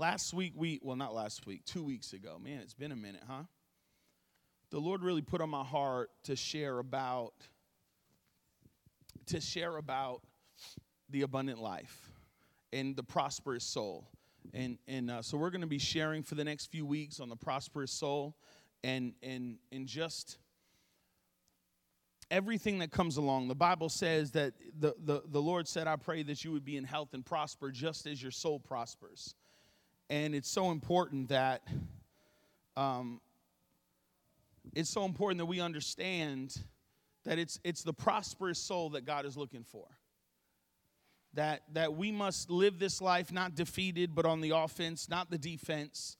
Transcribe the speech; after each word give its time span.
last 0.00 0.32
week 0.32 0.54
we 0.56 0.80
well 0.82 0.96
not 0.96 1.14
last 1.14 1.46
week, 1.46 1.62
2 1.66 1.84
weeks 1.84 2.14
ago. 2.14 2.40
Man, 2.42 2.60
it's 2.62 2.74
been 2.74 2.90
a 2.90 2.96
minute, 2.96 3.22
huh? 3.28 3.42
The 4.70 4.78
Lord 4.78 5.02
really 5.02 5.20
put 5.20 5.42
on 5.42 5.50
my 5.50 5.62
heart 5.62 6.10
to 6.24 6.34
share 6.34 6.78
about 6.78 7.34
to 9.26 9.40
share 9.40 9.76
about 9.76 10.22
the 11.10 11.22
abundant 11.22 11.60
life 11.60 12.10
and 12.72 12.96
the 12.96 13.02
prosperous 13.02 13.64
soul. 13.64 14.08
And 14.54 14.78
and 14.88 15.10
uh, 15.10 15.22
so 15.22 15.36
we're 15.36 15.50
going 15.50 15.60
to 15.60 15.66
be 15.66 15.78
sharing 15.78 16.22
for 16.22 16.34
the 16.34 16.44
next 16.44 16.70
few 16.70 16.86
weeks 16.86 17.20
on 17.20 17.28
the 17.28 17.36
prosperous 17.36 17.92
soul 17.92 18.34
and 18.82 19.12
and 19.22 19.58
and 19.70 19.86
just 19.86 20.38
everything 22.30 22.78
that 22.78 22.90
comes 22.90 23.18
along. 23.18 23.48
The 23.48 23.54
Bible 23.54 23.88
says 23.90 24.30
that 24.30 24.54
the, 24.78 24.94
the, 25.04 25.20
the 25.26 25.42
Lord 25.42 25.66
said, 25.66 25.88
I 25.88 25.96
pray 25.96 26.22
that 26.22 26.44
you 26.44 26.52
would 26.52 26.64
be 26.64 26.76
in 26.76 26.84
health 26.84 27.12
and 27.12 27.26
prosper 27.26 27.72
just 27.72 28.06
as 28.06 28.22
your 28.22 28.30
soul 28.30 28.60
prospers. 28.60 29.34
And 30.10 30.34
it's 30.34 30.50
so 30.50 30.70
important 30.70 31.30
that 31.30 31.62
um, 32.76 33.22
it's 34.74 34.90
so 34.90 35.06
important 35.06 35.38
that 35.38 35.46
we 35.46 35.60
understand 35.60 36.54
that 37.24 37.38
it's 37.38 37.58
it's 37.64 37.82
the 37.82 37.94
prosperous 37.94 38.58
soul 38.58 38.90
that 38.90 39.06
God 39.06 39.24
is 39.24 39.36
looking 39.36 39.64
for. 39.64 39.86
That 41.34 41.62
that 41.72 41.94
we 41.94 42.12
must 42.12 42.50
live 42.50 42.78
this 42.78 43.00
life 43.00 43.32
not 43.32 43.54
defeated, 43.54 44.14
but 44.14 44.26
on 44.26 44.42
the 44.42 44.50
offense, 44.50 45.08
not 45.08 45.30
the 45.30 45.38
defense. 45.38 46.18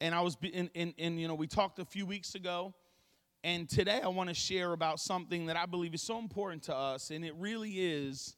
And 0.00 0.14
I 0.14 0.20
was 0.20 0.36
in, 0.42 0.68
in, 0.74 0.92
in 0.98 1.16
you 1.16 1.28
know, 1.28 1.34
we 1.34 1.46
talked 1.46 1.78
a 1.78 1.84
few 1.86 2.04
weeks 2.04 2.34
ago 2.34 2.74
and 3.44 3.68
today 3.68 4.00
I 4.00 4.06
want 4.06 4.28
to 4.28 4.34
share 4.34 4.72
about 4.72 5.00
something 5.00 5.46
that 5.46 5.56
I 5.56 5.66
believe 5.66 5.94
is 5.94 6.02
so 6.02 6.18
important 6.18 6.62
to 6.64 6.76
us, 6.76 7.10
and 7.10 7.24
it 7.24 7.34
really 7.36 7.70
is 7.70 8.36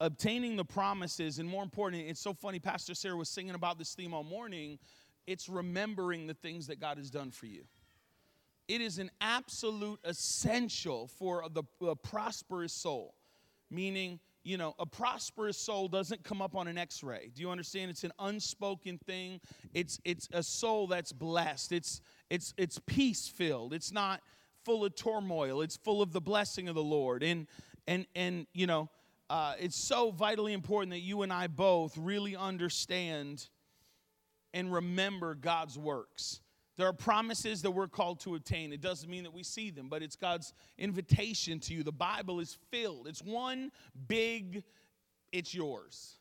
obtaining 0.00 0.56
the 0.56 0.64
promises. 0.64 1.38
And 1.38 1.48
more 1.48 1.62
important, 1.62 2.02
it's 2.06 2.20
so 2.20 2.34
funny, 2.34 2.58
Pastor 2.58 2.94
Sarah 2.94 3.16
was 3.16 3.28
singing 3.28 3.54
about 3.54 3.78
this 3.78 3.94
theme 3.94 4.14
all 4.14 4.24
morning. 4.24 4.78
It's 5.26 5.48
remembering 5.48 6.26
the 6.26 6.34
things 6.34 6.66
that 6.66 6.80
God 6.80 6.98
has 6.98 7.10
done 7.10 7.30
for 7.30 7.46
you. 7.46 7.64
It 8.66 8.80
is 8.80 8.98
an 8.98 9.10
absolute 9.20 10.00
essential 10.04 11.06
for 11.06 11.44
the, 11.50 11.64
the 11.80 11.96
prosperous 11.96 12.72
soul, 12.72 13.14
meaning, 13.70 14.20
you 14.42 14.56
know, 14.56 14.74
a 14.78 14.86
prosperous 14.86 15.58
soul 15.58 15.88
doesn't 15.88 16.24
come 16.24 16.40
up 16.40 16.54
on 16.54 16.66
an 16.66 16.78
x-ray. 16.78 17.30
Do 17.34 17.42
you 17.42 17.50
understand? 17.50 17.90
It's 17.90 18.04
an 18.04 18.12
unspoken 18.18 18.98
thing. 19.06 19.40
It's 19.74 19.98
it's 20.04 20.28
a 20.32 20.42
soul 20.42 20.86
that's 20.86 21.12
blessed. 21.12 21.72
It's 21.72 22.00
it's 22.30 22.54
it's 22.56 22.78
peace 22.86 23.28
filled. 23.28 23.74
It's 23.74 23.92
not 23.92 24.22
full 24.64 24.84
of 24.84 24.94
turmoil. 24.94 25.60
It's 25.60 25.76
full 25.76 26.00
of 26.00 26.12
the 26.12 26.20
blessing 26.20 26.68
of 26.68 26.74
the 26.74 26.82
Lord. 26.82 27.22
And 27.22 27.46
and 27.86 28.06
and 28.14 28.46
you 28.52 28.66
know, 28.66 28.88
uh, 29.30 29.54
it's 29.58 29.76
so 29.76 30.10
vitally 30.10 30.52
important 30.52 30.90
that 30.92 31.00
you 31.00 31.22
and 31.22 31.32
I 31.32 31.46
both 31.46 31.96
really 31.96 32.36
understand 32.36 33.48
and 34.52 34.72
remember 34.72 35.34
God's 35.34 35.78
works. 35.78 36.40
There 36.76 36.86
are 36.86 36.92
promises 36.92 37.62
that 37.62 37.70
we're 37.70 37.88
called 37.88 38.20
to 38.20 38.34
attain. 38.34 38.72
It 38.72 38.80
doesn't 38.80 39.08
mean 39.08 39.22
that 39.22 39.32
we 39.32 39.44
see 39.44 39.70
them, 39.70 39.88
but 39.88 40.02
it's 40.02 40.16
God's 40.16 40.52
invitation 40.76 41.60
to 41.60 41.74
you. 41.74 41.82
The 41.82 41.92
Bible 41.92 42.40
is 42.40 42.58
filled. 42.70 43.06
It's 43.06 43.22
one 43.22 43.70
big, 44.08 44.64
it's 45.32 45.54
yours. 45.54 46.18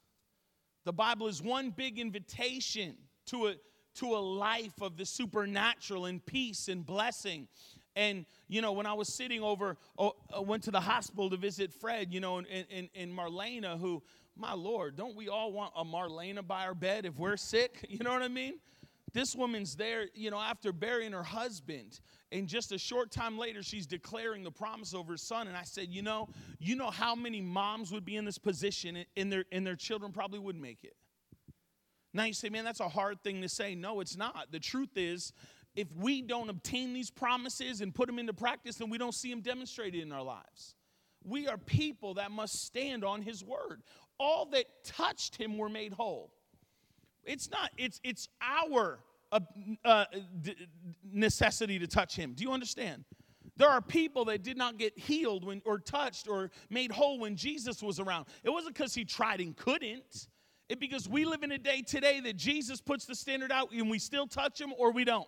The 0.85 0.93
Bible 0.93 1.27
is 1.27 1.41
one 1.41 1.71
big 1.71 1.99
invitation 1.99 2.95
to 3.27 3.47
a 3.47 3.55
to 3.95 4.15
a 4.15 4.17
life 4.17 4.81
of 4.81 4.97
the 4.97 5.05
supernatural 5.05 6.05
and 6.05 6.25
peace 6.25 6.67
and 6.67 6.85
blessing. 6.85 7.47
And, 7.95 8.25
you 8.47 8.61
know, 8.61 8.71
when 8.71 8.85
I 8.85 8.93
was 8.93 9.13
sitting 9.13 9.41
over, 9.41 9.77
oh, 9.97 10.13
I 10.35 10.39
went 10.39 10.63
to 10.63 10.71
the 10.71 10.79
hospital 10.79 11.29
to 11.29 11.37
visit 11.37 11.71
Fred, 11.71 12.13
you 12.13 12.19
know, 12.19 12.37
and, 12.37 12.47
and, 12.71 12.89
and 12.95 13.17
Marlena, 13.17 13.79
who, 13.79 14.01
my 14.35 14.53
Lord, 14.53 14.95
don't 14.95 15.15
we 15.15 15.29
all 15.29 15.51
want 15.51 15.73
a 15.75 15.85
Marlena 15.85 16.45
by 16.45 16.65
our 16.65 16.73
bed 16.73 17.05
if 17.05 17.17
we're 17.17 17.37
sick? 17.37 17.85
You 17.89 17.99
know 17.99 18.11
what 18.11 18.23
I 18.23 18.27
mean? 18.27 18.55
This 19.13 19.35
woman's 19.35 19.75
there, 19.75 20.07
you 20.15 20.31
know, 20.31 20.39
after 20.39 20.71
burying 20.71 21.11
her 21.11 21.21
husband. 21.23 21.99
And 22.31 22.47
just 22.47 22.71
a 22.71 22.79
short 22.79 23.11
time 23.11 23.37
later, 23.37 23.61
she's 23.61 23.85
declaring 23.85 24.43
the 24.43 24.51
promise 24.51 24.95
over 24.95 25.13
her 25.13 25.17
son. 25.17 25.47
And 25.47 25.55
I 25.55 25.63
said, 25.63 25.89
you 25.89 26.01
know, 26.01 26.29
you 26.57 26.75
know 26.75 26.89
how 26.89 27.13
many 27.13 27.39
moms 27.39 27.91
would 27.91 28.05
be 28.05 28.15
in 28.15 28.25
this 28.25 28.39
position 28.39 29.05
and 29.15 29.31
their, 29.31 29.45
and 29.51 29.67
their 29.67 29.75
children 29.75 30.11
probably 30.11 30.39
would 30.39 30.59
make 30.59 30.83
it. 30.83 30.95
Now 32.11 32.25
you 32.25 32.33
say, 32.33 32.49
man, 32.49 32.63
that's 32.63 32.79
a 32.79 32.89
hard 32.89 33.23
thing 33.23 33.41
to 33.41 33.49
say. 33.49 33.75
No, 33.75 33.99
it's 33.99 34.17
not. 34.17 34.47
The 34.51 34.59
truth 34.59 34.97
is, 34.97 35.31
if 35.75 35.87
we 35.95 36.21
don't 36.21 36.49
obtain 36.49 36.93
these 36.93 37.09
promises 37.09 37.81
and 37.81 37.93
put 37.93 38.07
them 38.07 38.19
into 38.19 38.33
practice, 38.33 38.75
then 38.75 38.89
we 38.89 38.97
don't 38.97 39.13
see 39.13 39.29
them 39.29 39.41
demonstrated 39.41 40.01
in 40.01 40.11
our 40.11 40.21
lives. 40.21 40.75
We 41.23 41.47
are 41.47 41.57
people 41.57 42.15
that 42.15 42.31
must 42.31 42.65
stand 42.65 43.03
on 43.03 43.21
his 43.21 43.43
word. 43.43 43.81
All 44.19 44.45
that 44.47 44.65
touched 44.83 45.35
him 45.35 45.57
were 45.57 45.69
made 45.69 45.93
whole. 45.93 46.31
It's 47.23 47.49
not, 47.49 47.71
it's, 47.77 47.99
it's 48.03 48.27
our 48.41 48.99
uh, 49.31 49.39
uh, 49.83 50.05
necessity 51.11 51.79
to 51.79 51.87
touch 51.87 52.15
him. 52.15 52.33
Do 52.33 52.43
you 52.43 52.51
understand? 52.51 53.05
There 53.55 53.69
are 53.69 53.81
people 53.81 54.25
that 54.25 54.43
did 54.43 54.57
not 54.57 54.77
get 54.77 54.97
healed 54.97 55.45
when, 55.45 55.61
or 55.65 55.79
touched 55.79 56.27
or 56.27 56.51
made 56.69 56.91
whole 56.91 57.19
when 57.19 57.35
Jesus 57.35 57.81
was 57.81 57.99
around. 57.99 58.25
It 58.43 58.49
wasn't 58.49 58.75
because 58.75 58.93
he 58.93 59.05
tried 59.05 59.41
and 59.41 59.55
couldn't. 59.55 60.27
It 60.69 60.79
because 60.79 61.07
we 61.07 61.25
live 61.25 61.43
in 61.43 61.51
a 61.51 61.57
day 61.57 61.81
today 61.81 62.19
that 62.21 62.35
Jesus 62.35 62.81
puts 62.81 63.05
the 63.05 63.15
standard 63.15 63.51
out 63.51 63.71
and 63.71 63.89
we 63.89 63.99
still 63.99 64.27
touch 64.27 64.59
him 64.59 64.73
or 64.77 64.91
we 64.91 65.03
don't. 65.03 65.27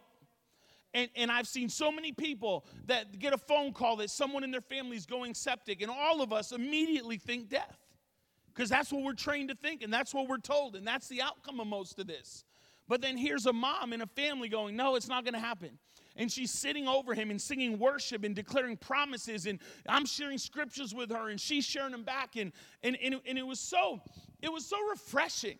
And, 0.95 1.09
and 1.17 1.29
I've 1.29 1.47
seen 1.47 1.67
so 1.67 1.91
many 1.91 2.13
people 2.13 2.65
that 2.85 3.19
get 3.19 3.33
a 3.33 3.37
phone 3.37 3.73
call 3.73 3.97
that 3.97 4.09
someone 4.09 4.45
in 4.45 4.51
their 4.51 4.61
family 4.61 4.95
is 4.95 5.05
going 5.05 5.33
septic, 5.33 5.81
and 5.81 5.91
all 5.91 6.21
of 6.21 6.31
us 6.31 6.53
immediately 6.53 7.17
think 7.17 7.49
death. 7.49 7.77
Because 8.47 8.69
that's 8.69 8.93
what 8.93 9.03
we're 9.03 9.11
trained 9.11 9.49
to 9.49 9.55
think, 9.55 9.83
and 9.83 9.93
that's 9.93 10.13
what 10.13 10.29
we're 10.29 10.37
told, 10.37 10.77
and 10.77 10.87
that's 10.87 11.09
the 11.09 11.21
outcome 11.21 11.59
of 11.59 11.67
most 11.67 11.99
of 11.99 12.07
this. 12.07 12.45
But 12.87 13.01
then 13.01 13.17
here's 13.17 13.45
a 13.45 13.51
mom 13.51 13.91
in 13.91 14.01
a 14.01 14.07
family 14.07 14.47
going, 14.47 14.77
No, 14.77 14.95
it's 14.95 15.09
not 15.09 15.25
going 15.25 15.33
to 15.33 15.39
happen. 15.39 15.77
And 16.15 16.31
she's 16.31 16.51
sitting 16.51 16.87
over 16.87 17.13
him 17.13 17.29
and 17.29 17.41
singing 17.41 17.77
worship 17.77 18.23
and 18.23 18.33
declaring 18.33 18.77
promises. 18.77 19.47
And 19.47 19.59
I'm 19.89 20.05
sharing 20.05 20.37
scriptures 20.37 20.95
with 20.95 21.11
her, 21.11 21.27
and 21.27 21.41
she's 21.41 21.65
sharing 21.65 21.91
them 21.91 22.03
back. 22.03 22.37
And, 22.37 22.53
and, 22.83 22.97
and, 23.03 23.19
and 23.27 23.37
it 23.37 23.45
was 23.45 23.59
so, 23.59 23.99
it 24.41 24.49
was 24.49 24.65
so 24.65 24.77
refreshing 24.91 25.57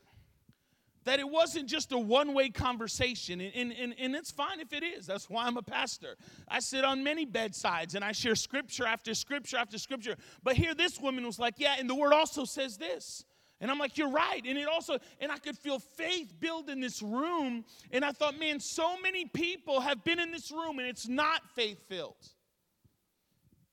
that 1.06 1.20
it 1.20 1.30
wasn't 1.30 1.70
just 1.70 1.92
a 1.92 1.98
one 1.98 2.34
way 2.34 2.50
conversation. 2.50 3.40
And, 3.40 3.72
and, 3.72 3.96
and, 3.98 4.16
it's 4.16 4.32
fine 4.32 4.60
if 4.60 4.74
it 4.74 4.84
is. 4.84 5.06
That's 5.06 5.30
why 5.30 5.46
I'm 5.46 5.58
a 5.58 5.62
pastor. 5.62 6.16
I 6.48 6.60
sit 6.60 6.84
on 6.84 7.04
many 7.04 7.26
bedsides 7.26 7.96
and 7.96 8.04
I 8.04 8.12
share 8.12 8.36
scripture 8.36 8.86
after 8.86 9.14
scripture 9.14 9.58
after 9.58 9.78
scripture. 9.78 10.16
But 10.44 10.56
here, 10.56 10.74
this 10.74 11.00
woman 11.00 11.26
was 11.26 11.40
like, 11.40 11.56
Yeah, 11.58 11.76
and 11.80 11.90
the 11.90 11.96
word 11.96 12.14
also 12.14 12.44
says 12.44 12.78
this. 12.78 13.24
And 13.62 13.72
I'm 13.72 13.78
like, 13.78 13.98
You're 13.98 14.12
right. 14.12 14.42
And 14.46 14.58
it 14.58 14.68
also, 14.68 14.98
and 15.20 15.32
I 15.32 15.38
could 15.38 15.58
feel 15.58 15.80
faith 15.80 16.34
build 16.40 16.70
in 16.70 16.82
this 16.82 17.02
room. 17.02 17.66
And 17.92 18.04
I 18.04 18.12
thought, 18.12 18.38
Man, 18.40 18.60
so 18.60 19.00
many 19.00 19.26
people 19.26 19.82
have 19.82 20.04
been 20.04 20.20
in 20.20 20.32
this 20.32 20.52
room 20.52 20.80
and 20.80 20.88
it's 20.88 21.08
not 21.08 21.42
faith 21.56 21.88
filled. 21.88 22.16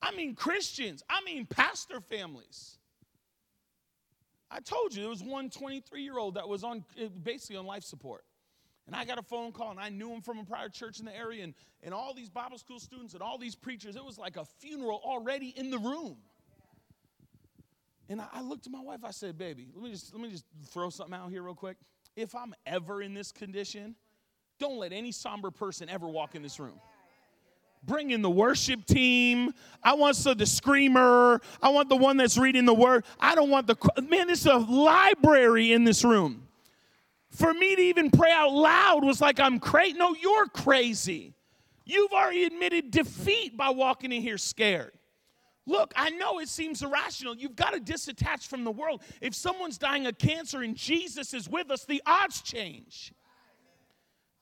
I 0.01 0.13
mean, 0.15 0.35
Christians, 0.35 1.01
I 1.09 1.21
mean, 1.23 1.45
pastor 1.45 1.99
families 1.99 2.77
I 4.53 4.59
told 4.59 4.93
you 4.93 5.01
there 5.01 5.09
was 5.09 5.23
one 5.23 5.49
23 5.49 6.03
year 6.03 6.19
old 6.19 6.35
that 6.35 6.47
was 6.47 6.63
on 6.63 6.85
eh, 6.99 7.07
basically 7.23 7.57
on 7.57 7.65
life 7.65 7.83
support. 7.83 8.23
And 8.85 8.95
I 8.95 9.03
got 9.05 9.17
a 9.17 9.23
phone 9.23 9.51
call, 9.51 9.71
and 9.71 9.79
I 9.79 9.89
knew 9.89 10.11
him 10.11 10.21
from 10.21 10.37
a 10.39 10.43
prior 10.43 10.69
church 10.69 10.99
in 10.99 11.05
the 11.05 11.15
area, 11.15 11.43
and, 11.43 11.53
and 11.81 11.93
all 11.93 12.13
these 12.13 12.29
Bible 12.29 12.57
school 12.57 12.79
students 12.79 13.13
and 13.13 13.23
all 13.23 13.37
these 13.37 13.55
preachers. 13.55 13.95
It 13.95 14.03
was 14.03 14.17
like 14.17 14.35
a 14.35 14.45
funeral 14.59 15.01
already 15.03 15.53
in 15.57 15.71
the 15.71 15.79
room. 15.79 16.17
And 18.09 18.21
I, 18.21 18.27
I 18.33 18.41
looked 18.41 18.67
at 18.67 18.73
my 18.73 18.81
wife, 18.81 18.99
I 19.03 19.11
said, 19.11 19.37
Baby, 19.37 19.69
let 19.73 19.83
me, 19.83 19.91
just, 19.91 20.13
let 20.13 20.21
me 20.21 20.29
just 20.29 20.45
throw 20.67 20.89
something 20.89 21.15
out 21.15 21.31
here 21.31 21.41
real 21.41 21.55
quick. 21.55 21.77
If 22.15 22.35
I'm 22.35 22.53
ever 22.67 23.01
in 23.01 23.13
this 23.13 23.31
condition, 23.31 23.95
don't 24.59 24.77
let 24.77 24.93
any 24.93 25.11
somber 25.11 25.49
person 25.49 25.89
ever 25.89 26.07
walk 26.07 26.35
in 26.35 26.43
this 26.43 26.59
room 26.59 26.79
bring 27.85 28.11
in 28.11 28.21
the 28.21 28.29
worship 28.29 28.85
team. 28.85 29.51
I 29.83 29.93
want 29.93 30.15
so 30.15 30.33
the 30.33 30.45
screamer. 30.45 31.41
I 31.61 31.69
want 31.69 31.89
the 31.89 31.95
one 31.95 32.17
that's 32.17 32.37
reading 32.37 32.65
the 32.65 32.73
word. 32.73 33.05
I 33.19 33.35
don't 33.35 33.49
want 33.49 33.67
the 33.67 33.75
man. 34.07 34.27
This 34.27 34.41
is 34.41 34.47
a 34.47 34.57
library 34.57 35.73
in 35.73 35.83
this 35.83 36.03
room. 36.03 36.47
For 37.29 37.53
me 37.53 37.75
to 37.75 37.81
even 37.81 38.11
pray 38.11 38.31
out 38.31 38.53
loud 38.53 39.03
was 39.03 39.19
like 39.19 39.39
I'm 39.39 39.59
crazy. 39.59 39.97
No, 39.97 40.15
you're 40.15 40.47
crazy. 40.47 41.33
You've 41.85 42.13
already 42.13 42.45
admitted 42.45 42.91
defeat 42.91 43.57
by 43.57 43.69
walking 43.71 44.11
in 44.11 44.21
here 44.21 44.37
scared. 44.37 44.91
Look, 45.65 45.93
I 45.95 46.09
know 46.09 46.39
it 46.39 46.49
seems 46.49 46.81
irrational. 46.81 47.35
You've 47.35 47.55
got 47.55 47.73
to 47.73 47.79
disattach 47.79 48.47
from 48.47 48.63
the 48.63 48.71
world. 48.71 49.01
If 49.21 49.33
someone's 49.33 49.77
dying 49.77 50.05
of 50.05 50.17
cancer 50.17 50.61
and 50.61 50.75
Jesus 50.75 51.33
is 51.33 51.49
with 51.49 51.71
us, 51.71 51.85
the 51.85 52.01
odds 52.05 52.41
change. 52.41 53.13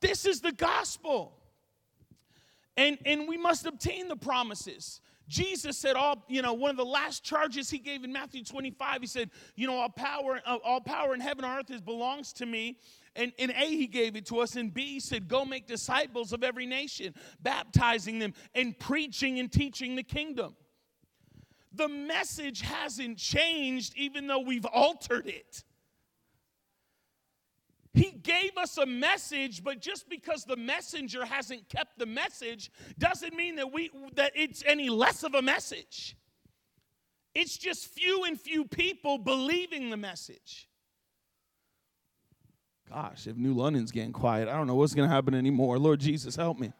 This 0.02 0.26
is 0.26 0.42
the 0.42 0.52
gospel. 0.52 1.38
And, 2.78 2.98
and 3.06 3.28
we 3.28 3.38
must 3.38 3.66
obtain 3.66 4.08
the 4.08 4.16
promises. 4.16 5.02
Jesus 5.28 5.78
said 5.78 5.96
all, 5.96 6.26
you 6.28 6.42
know, 6.42 6.54
one 6.54 6.72
of 6.72 6.78
the 6.78 6.86
last 6.86 7.24
charges 7.24 7.70
he 7.70 7.78
gave 7.78 8.04
in 8.04 8.12
Matthew 8.12 8.44
25, 8.44 9.02
he 9.02 9.08
said, 9.08 9.30
you 9.56 9.66
know, 9.66 9.76
all 9.76 9.90
power, 9.90 10.42
uh, 10.46 10.58
all 10.64 10.82
power 10.82 11.14
in 11.14 11.22
heaven 11.22 11.46
and 11.46 11.58
earth 11.58 11.72
is 11.72 11.80
belongs 11.80 12.34
to 12.34 12.46
me. 12.46 12.78
And 13.16 13.32
in 13.38 13.52
A, 13.52 13.66
he 13.66 13.88
gave 13.88 14.16
it 14.16 14.26
to 14.28 14.40
us. 14.40 14.56
And 14.56 14.74
B, 14.74 14.86
he 14.86 15.00
said, 15.00 15.28
go 15.28 15.46
make 15.46 15.68
disciples 15.68 16.34
of 16.34 16.44
every 16.44 16.66
nation, 16.66 17.14
baptizing 17.42 18.20
them 18.20 18.34
and 18.56 18.78
preaching 18.78 19.40
and 19.40 19.52
teaching 19.52 19.96
the 19.96 20.04
kingdom. 20.04 20.56
The 21.74 21.88
message 21.88 22.62
hasn't 22.62 23.18
changed, 23.18 23.94
even 23.96 24.28
though 24.28 24.40
we've 24.40 24.66
altered 24.66 25.28
it. 25.28 25.64
He 27.94 28.12
gave 28.12 28.58
us 28.58 28.78
a 28.78 28.86
message, 28.86 29.64
but 29.64 29.82
just 29.82 30.08
because 30.10 30.46
the 30.46 30.56
messenger 30.56 31.26
hasn't 31.26 31.68
kept 31.68 32.00
the 32.00 32.06
message 32.06 32.72
doesn't 32.98 33.36
mean 33.36 33.58
that 33.58 33.74
we 33.74 33.92
that 34.16 34.32
it's 34.34 34.64
any 34.66 34.90
less 34.90 35.24
of 35.24 35.34
a 35.34 35.42
message. 35.42 36.16
It's 37.36 37.58
just 37.58 37.88
few 37.88 38.24
and 38.24 38.40
few 38.40 38.66
people 38.66 39.18
believing 39.18 39.90
the 39.90 39.98
message. 39.98 40.70
Gosh, 42.90 43.28
if 43.28 43.38
New 43.38 43.54
London's 43.54 43.92
getting 43.92 44.12
quiet, 44.12 44.50
I 44.50 44.54
don't 44.54 44.68
know 44.68 44.76
what's 44.76 44.94
going 44.94 45.08
to 45.08 45.14
happen 45.14 45.34
anymore. 45.34 45.78
Lord 45.80 46.00
Jesus, 46.00 46.36
help 46.36 46.60
me. 46.60 46.74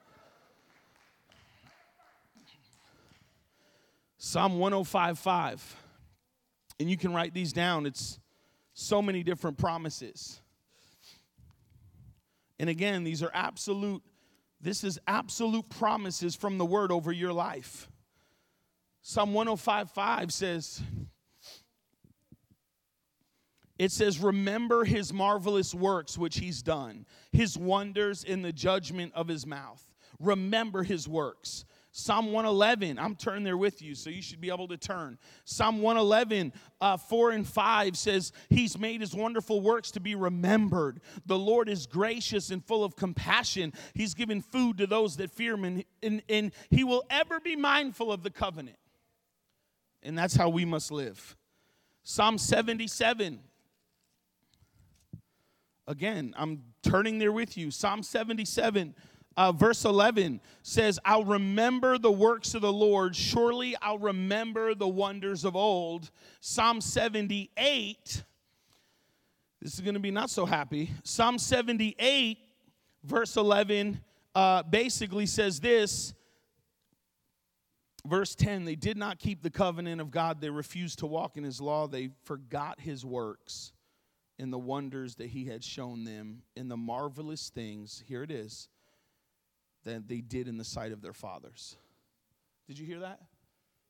Psalm 4.18 4.60
105:5. 4.60 5.60
And 6.80 6.90
you 6.90 6.98
can 6.98 7.14
write 7.14 7.34
these 7.34 7.54
down. 7.54 7.86
It's 7.86 8.20
so 8.74 9.02
many 9.02 9.24
different 9.24 9.58
promises. 9.58 10.41
And 12.62 12.70
again, 12.70 13.04
these 13.04 13.24
are 13.24 13.32
absolute, 13.34 14.04
this 14.62 14.84
is 14.84 15.00
absolute 15.08 15.68
promises 15.68 16.36
from 16.36 16.60
the 16.60 16.66
word 16.66 16.92
over 16.92 17.12
your 17.12 17.34
life. 17.34 17.90
Psalm 19.02 19.34
105.5 19.34 20.32
says, 20.32 20.80
it 23.80 23.92
says, 23.92 24.20
Remember 24.20 24.84
his 24.84 25.12
marvelous 25.12 25.74
works 25.74 26.20
which 26.20 26.38
he's 26.38 26.62
done, 26.62 27.08
his 27.32 27.58
wonders 27.58 28.24
in 28.24 28.44
the 28.44 28.54
judgment 28.54 29.12
of 29.16 29.28
his 29.28 29.48
mouth. 29.48 29.84
Remember 30.20 30.84
his 30.84 31.08
works. 31.08 31.66
Psalm 31.94 32.28
111, 32.28 32.98
I'm 32.98 33.16
turning 33.16 33.44
there 33.44 33.58
with 33.58 33.82
you, 33.82 33.96
so 33.96 34.10
you 34.10 34.22
should 34.22 34.40
be 34.40 34.50
able 34.50 34.70
to 34.70 34.78
turn. 34.78 35.18
Psalm 35.44 35.82
111, 35.82 36.54
uh, 36.80 36.96
4 36.96 37.32
and 37.32 37.46
5 37.46 37.98
says, 37.98 38.32
He's 38.50 38.80
made 38.80 39.02
His 39.02 39.14
wonderful 39.14 39.60
works 39.60 39.92
to 39.92 40.00
be 40.00 40.16
remembered. 40.16 41.02
The 41.26 41.38
Lord 41.38 41.68
is 41.68 41.88
gracious 41.88 42.50
and 42.50 42.64
full 42.64 42.86
of 42.86 42.96
compassion. 42.96 43.74
He's 43.94 44.14
given 44.14 44.42
food 44.42 44.78
to 44.78 44.88
those 44.88 45.18
that 45.18 45.32
fear 45.32 45.56
Him, 45.56 45.66
and, 45.66 45.86
and, 46.02 46.22
and 46.30 46.52
He 46.70 46.86
will 46.86 47.04
ever 47.10 47.42
be 47.42 47.58
mindful 47.58 48.10
of 48.10 48.24
the 48.24 48.32
covenant. 48.32 48.78
And 50.02 50.18
that's 50.18 50.36
how 50.36 50.48
we 50.48 50.64
must 50.64 50.92
live. 50.92 51.36
Psalm 52.04 52.38
77. 52.38 53.42
Again, 55.88 56.34
I'm 56.38 56.64
turning 56.84 57.20
there 57.20 57.34
with 57.34 57.58
you. 57.58 57.70
Psalm 57.70 58.02
77 58.02 58.96
uh, 59.38 59.52
verse 59.52 59.86
11 59.86 60.42
says, 60.62 61.00
I'll 61.06 61.24
remember 61.24 61.98
the 61.98 62.12
works 62.12 62.54
of 62.54 62.62
the 62.62 62.74
Lord. 62.74 63.16
Surely 63.16 63.76
I'll 63.82 64.00
remember 64.00 64.76
the 64.76 64.88
wonders 64.88 65.46
of 65.46 65.56
old. 65.56 66.12
Psalm 66.42 66.82
78, 66.82 68.24
this 69.62 69.74
is 69.74 69.82
going 69.82 69.94
to 69.94 70.00
be 70.00 70.12
not 70.12 70.30
so 70.30 70.46
happy. 70.46 70.92
Psalm 71.04 71.38
78, 71.38 72.40
verse 73.04 73.38
11, 73.38 74.02
uh, 74.36 74.64
basically 74.64 75.26
says 75.26 75.60
this. 75.60 76.14
Verse 78.06 78.36
10 78.36 78.66
They 78.66 78.76
did 78.76 78.98
not 78.98 79.20
keep 79.20 79.44
the 79.44 79.52
covenant 79.52 80.02
of 80.02 80.12
God, 80.12 80.42
they 80.42 80.50
refused 80.50 81.00
to 81.00 81.06
walk 81.06 81.38
in 81.38 81.44
his 81.44 81.62
law, 81.62 81.88
they 81.88 82.10
forgot 82.24 82.82
his 82.82 83.06
works 83.06 83.72
and 84.40 84.52
the 84.52 84.58
wonders 84.58 85.16
that 85.16 85.28
he 85.28 85.46
had 85.46 85.64
shown 85.64 86.04
them, 86.04 86.42
in 86.56 86.68
the 86.68 86.78
marvelous 86.78 87.50
things. 87.50 88.04
Here 88.08 88.24
it 88.24 88.32
is 88.32 88.70
than 89.84 90.04
they 90.08 90.22
did 90.22 90.48
in 90.48 90.58
the 90.58 90.64
sight 90.64 90.92
of 90.92 91.02
their 91.02 91.14
fathers. 91.14 91.78
Did 92.68 92.80
you 92.80 92.86
hear 92.86 93.00
that? 93.00 93.20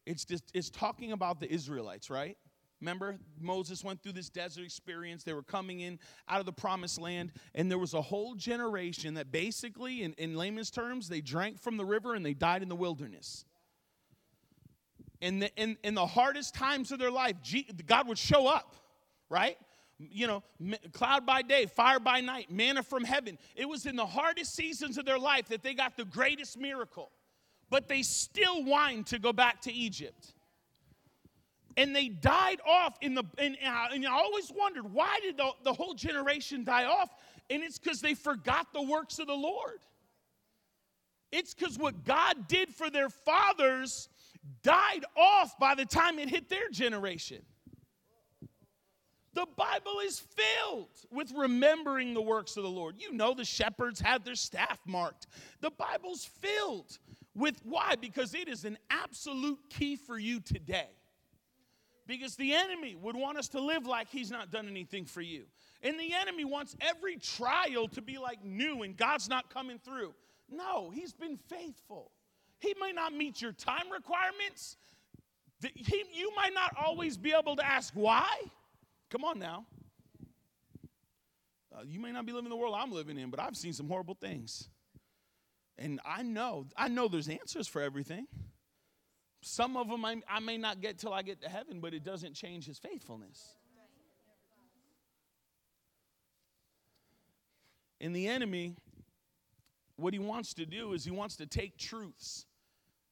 It's 0.06 0.26
just 0.26 0.44
it's 0.54 0.70
talking 0.70 1.12
about 1.12 1.40
the 1.40 1.52
Israelites, 1.52 2.10
right? 2.10 2.38
Remember, 2.82 3.20
Moses 3.40 3.84
went 3.84 4.02
through 4.02 4.14
this 4.14 4.30
desert 4.30 4.64
experience. 4.64 5.24
They 5.24 5.34
were 5.34 5.44
coming 5.44 5.82
in 5.82 6.00
out 6.28 6.40
of 6.40 6.48
the 6.48 6.52
promised 6.52 7.00
land, 7.00 7.32
and 7.54 7.70
there 7.70 7.78
was 7.78 7.94
a 7.94 8.02
whole 8.02 8.34
generation 8.34 9.14
that 9.14 9.32
basically, 9.32 10.02
in, 10.02 10.14
in 10.14 10.36
layman's 10.36 10.72
terms, 10.72 11.08
they 11.08 11.22
drank 11.22 11.62
from 11.62 11.78
the 11.78 11.86
river 11.86 12.16
and 12.16 12.26
they 12.26 12.34
died 12.34 12.64
in 12.64 12.70
the 12.70 12.76
wilderness. 12.76 13.46
In 15.22 15.38
the, 15.38 15.56
in, 15.56 15.78
in 15.84 15.94
the 15.94 16.08
hardest 16.08 16.56
times 16.56 16.92
of 16.92 16.98
their 16.98 17.12
life, 17.12 17.36
God 17.86 18.08
would 18.08 18.18
show 18.18 18.48
up, 18.48 18.76
right? 19.30 19.58
You 20.10 20.28
know, 20.28 20.44
cloud 20.94 21.26
by 21.26 21.42
day, 21.42 21.66
fire 21.66 22.00
by 22.00 22.22
night, 22.22 22.52
manna 22.52 22.84
from 22.84 23.04
heaven. 23.04 23.38
It 23.56 23.68
was 23.68 23.86
in 23.86 23.96
the 23.96 24.06
hardest 24.06 24.56
seasons 24.56 24.98
of 24.98 25.06
their 25.06 25.20
life 25.20 25.50
that 25.50 25.64
they 25.64 25.74
got 25.74 25.98
the 25.98 26.06
greatest 26.06 26.58
miracle. 26.58 27.12
But 27.70 27.88
they 27.88 28.02
still 28.02 28.64
whined 28.64 29.08
to 29.08 29.20
go 29.20 29.32
back 29.32 29.62
to 29.62 29.72
Egypt. 29.72 30.34
And 31.78 31.96
they 31.96 32.10
died 32.10 32.60
off 32.66 32.98
in 33.02 33.14
the, 33.14 33.24
and, 33.38 33.56
and 33.62 34.06
I 34.06 34.12
always 34.12 34.52
wondered, 34.54 34.92
why 34.92 35.20
did 35.22 35.38
the, 35.38 35.52
the 35.64 35.74
whole 35.74 35.94
generation 35.94 36.64
die 36.64 36.86
off? 36.86 37.10
And 37.50 37.64
it's 37.64 37.80
because 37.80 38.02
they 38.02 38.14
forgot 38.14 38.74
the 38.74 38.82
works 38.82 39.20
of 39.20 39.28
the 39.28 39.34
Lord. 39.34 39.80
It's 41.32 41.54
because 41.54 41.78
what 41.78 42.04
God 42.04 42.48
did 42.48 42.74
for 42.74 42.90
their 42.90 43.10
fathers 43.10 44.10
died 44.64 45.06
off 45.16 45.58
by 45.60 45.76
the 45.76 45.86
time 45.86 46.20
it 46.20 46.30
hit 46.30 46.50
their 46.50 46.70
generation. 46.70 47.42
The 49.34 49.48
Bible 49.56 50.00
is 50.04 50.20
filled 50.20 50.90
with 51.10 51.32
remembering 51.36 52.14
the 52.14 52.22
works 52.22 52.58
of 52.58 52.64
the 52.64 52.70
Lord. 52.70 52.96
You 52.98 53.14
know, 53.14 53.34
the 53.34 53.46
shepherds 53.46 54.02
had 54.02 54.26
their 54.26 54.36
staff 54.36 54.80
marked. 54.86 55.28
The 55.62 55.72
Bible's 55.72 56.26
filled 56.26 56.98
with 57.34 57.62
why? 57.64 57.96
Because 58.00 58.34
it 58.34 58.50
is 58.50 58.66
an 58.66 58.78
absolute 58.90 59.60
key 59.70 59.96
for 59.96 60.20
you 60.20 60.42
today. 60.42 60.90
Because 62.08 62.36
the 62.36 62.54
enemy 62.54 62.96
would 62.96 63.16
want 63.16 63.38
us 63.38 63.48
to 63.50 63.62
live 63.62 63.86
like 63.86 64.10
he's 64.10 64.32
not 64.32 64.52
done 64.52 64.68
anything 64.68 65.06
for 65.06 65.22
you. 65.22 65.46
And 65.82 65.98
the 65.98 66.14
enemy 66.14 66.44
wants 66.44 66.76
every 66.82 67.16
trial 67.16 67.88
to 67.90 68.02
be 68.02 68.18
like 68.18 68.44
new 68.44 68.84
and 68.84 68.98
God's 68.98 69.30
not 69.30 69.54
coming 69.54 69.80
through. 69.80 70.14
No, 70.50 70.90
he's 70.90 71.14
been 71.14 71.38
faithful. 71.38 72.12
He 72.60 72.76
may 72.82 72.92
not 72.92 73.14
meet 73.14 73.42
your 73.42 73.54
time 73.54 73.90
requirements. 73.92 74.76
He, 75.74 76.04
you 76.14 76.32
might 76.36 76.54
not 76.54 76.76
always 76.84 77.18
be 77.18 77.34
able 77.34 77.56
to 77.56 77.66
ask 77.66 77.94
why. 77.94 78.28
Come 79.12 79.26
on 79.26 79.40
now. 79.40 79.66
Uh, 81.74 81.82
you 81.86 82.00
may 82.00 82.12
not 82.12 82.26
be 82.26 82.32
living 82.32 82.50
the 82.50 82.56
world 82.56 82.76
I'm 82.78 82.92
living 82.92 83.18
in, 83.18 83.30
but 83.30 83.40
I've 83.40 83.56
seen 83.56 83.74
some 83.74 83.88
horrible 83.88 84.16
things. 84.16 84.70
And 85.78 86.00
I 86.06 86.22
know, 86.24 86.68
I 86.78 86.88
know 86.88 87.08
there's 87.08 87.28
answers 87.28 87.68
for 87.68 87.82
everything. 87.82 88.28
Some 89.42 89.76
of 89.76 89.90
them 89.90 90.06
I, 90.06 90.22
I 90.30 90.40
may 90.40 90.58
not 90.58 90.82
get 90.82 90.98
till 90.98 91.14
I 91.14 91.24
get 91.24 91.42
to 91.42 91.50
heaven, 91.50 91.80
but 91.82 91.94
it 91.94 92.04
doesn't 92.04 92.36
change 92.36 92.66
his 92.66 92.78
faithfulness. 92.78 93.56
And 98.00 98.16
the 98.16 98.28
enemy, 98.28 98.76
what 99.96 100.14
he 100.14 100.20
wants 100.20 100.54
to 100.56 100.66
do 100.66 100.94
is 100.94 101.04
he 101.04 101.12
wants 101.12 101.36
to 101.38 101.46
take 101.46 101.78
truths 101.78 102.46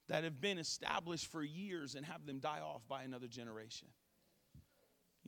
that 0.07 0.23
have 0.23 0.41
been 0.41 0.57
established 0.57 1.27
for 1.27 1.43
years 1.43 1.95
and 1.95 2.05
have 2.05 2.25
them 2.25 2.39
die 2.39 2.61
off 2.61 2.81
by 2.87 3.03
another 3.03 3.27
generation. 3.27 3.87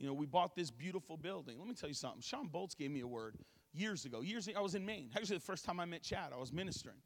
You 0.02 0.08
know, 0.08 0.14
we 0.14 0.26
bought 0.26 0.56
this 0.56 0.68
beautiful 0.68 1.16
building. 1.16 1.60
Let 1.60 1.68
me 1.68 1.74
tell 1.74 1.88
you 1.88 1.94
something. 1.94 2.22
Shawn 2.22 2.48
Bolz 2.52 2.76
gave 2.76 2.90
me 2.90 3.00
a 3.00 3.06
word 3.06 3.36
years 3.72 4.04
ago. 4.04 4.20
Years 4.20 4.48
ago, 4.48 4.58
I 4.58 4.60
was 4.60 4.74
in 4.74 4.84
Maine. 4.84 5.10
Actually, 5.14 5.36
the 5.36 5.44
first 5.44 5.64
time 5.64 5.78
I 5.78 5.84
met 5.84 6.02
Chad, 6.02 6.32
I 6.34 6.38
was 6.38 6.52
ministering. 6.52 6.96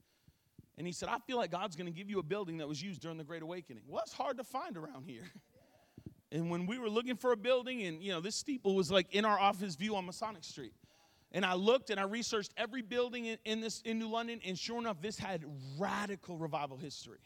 And 0.79 0.87
he 0.87 0.95
said, 0.95 1.11
I 1.11 1.19
feel 1.19 1.37
like 1.37 1.51
God's 1.51 1.77
going 1.77 1.93
to 1.93 1.93
give 1.93 2.09
you 2.09 2.21
a 2.21 2.23
building 2.23 2.57
that 2.57 2.67
was 2.67 2.83
used 2.83 3.03
during 3.03 3.19
the 3.19 3.25
Great 3.25 3.43
Awakening. 3.43 3.83
Well, 3.87 4.03
it's 4.03 4.15
hard 4.15 4.39
to 4.39 4.45
find 4.45 4.79
around 4.79 5.05
here. 5.07 5.25
And 6.33 6.51
when 6.51 6.67
we 6.67 6.77
were 6.77 6.91
looking 6.91 7.15
for 7.15 7.31
a 7.31 7.37
building, 7.37 7.83
and 7.83 8.03
you 8.03 8.11
know, 8.11 8.21
this 8.21 8.35
steeple 8.35 8.75
was 8.75 8.91
like 8.91 9.15
in 9.15 9.25
our 9.25 9.39
office 9.39 9.77
view 9.77 9.95
on 9.95 10.05
Masonic 10.07 10.43
Street. 10.43 10.73
And 11.31 11.47
I 11.47 11.55
looked 11.55 11.89
and 11.91 12.01
I 12.01 12.03
researched 12.03 12.53
every 12.57 12.83
building 12.83 13.27
in, 13.27 13.39
in 13.45 13.61
this 13.61 13.81
in 13.83 14.01
New 14.01 14.09
London, 14.09 14.41
and 14.45 14.59
sure 14.59 14.79
enough, 14.79 15.01
this 15.01 15.19
had 15.19 15.45
radical 15.79 16.37
revival 16.37 16.77
history. 16.77 17.21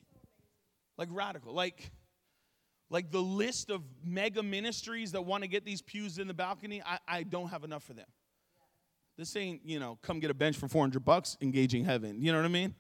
Like 0.99 1.09
radical. 1.11 1.55
Like 1.55 1.91
like 2.91 3.11
the 3.13 3.23
list 3.23 3.71
of 3.71 3.83
mega 4.05 4.43
ministries 4.43 5.13
that 5.13 5.23
want 5.23 5.45
to 5.45 5.49
get 5.49 5.65
these 5.65 5.81
pews 5.81 6.19
in 6.19 6.27
the 6.27 6.35
balcony, 6.35 6.83
I, 6.85 6.99
I 7.07 7.23
don't 7.23 7.49
have 7.49 7.65
enough 7.65 7.85
for 7.85 7.95
them. 7.95 8.07
This 9.17 9.37
ain't, 9.37 9.63
you 9.65 9.79
know, 9.79 9.99
come 10.03 10.19
get 10.19 10.31
a 10.31 10.35
bench 10.35 10.57
for 10.57 10.67
400 10.67 11.05
bucks 11.05 11.37
engaging 11.41 11.85
heaven. 11.85 12.21
You 12.21 12.33
know 12.33 12.39
what 12.39 12.47
I 12.47 12.49
mean? 12.49 12.75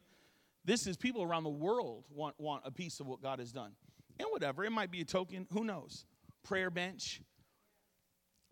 This 0.64 0.86
is 0.86 0.96
people 0.96 1.22
around 1.22 1.44
the 1.44 1.50
world 1.50 2.04
want, 2.10 2.34
want 2.38 2.62
a 2.64 2.70
piece 2.70 3.00
of 3.00 3.06
what 3.06 3.22
God 3.22 3.38
has 3.38 3.52
done. 3.52 3.72
And 4.18 4.28
whatever, 4.30 4.64
it 4.64 4.70
might 4.70 4.90
be 4.90 5.00
a 5.00 5.04
token, 5.04 5.46
who 5.52 5.64
knows? 5.64 6.04
Prayer 6.42 6.70
bench. 6.70 7.22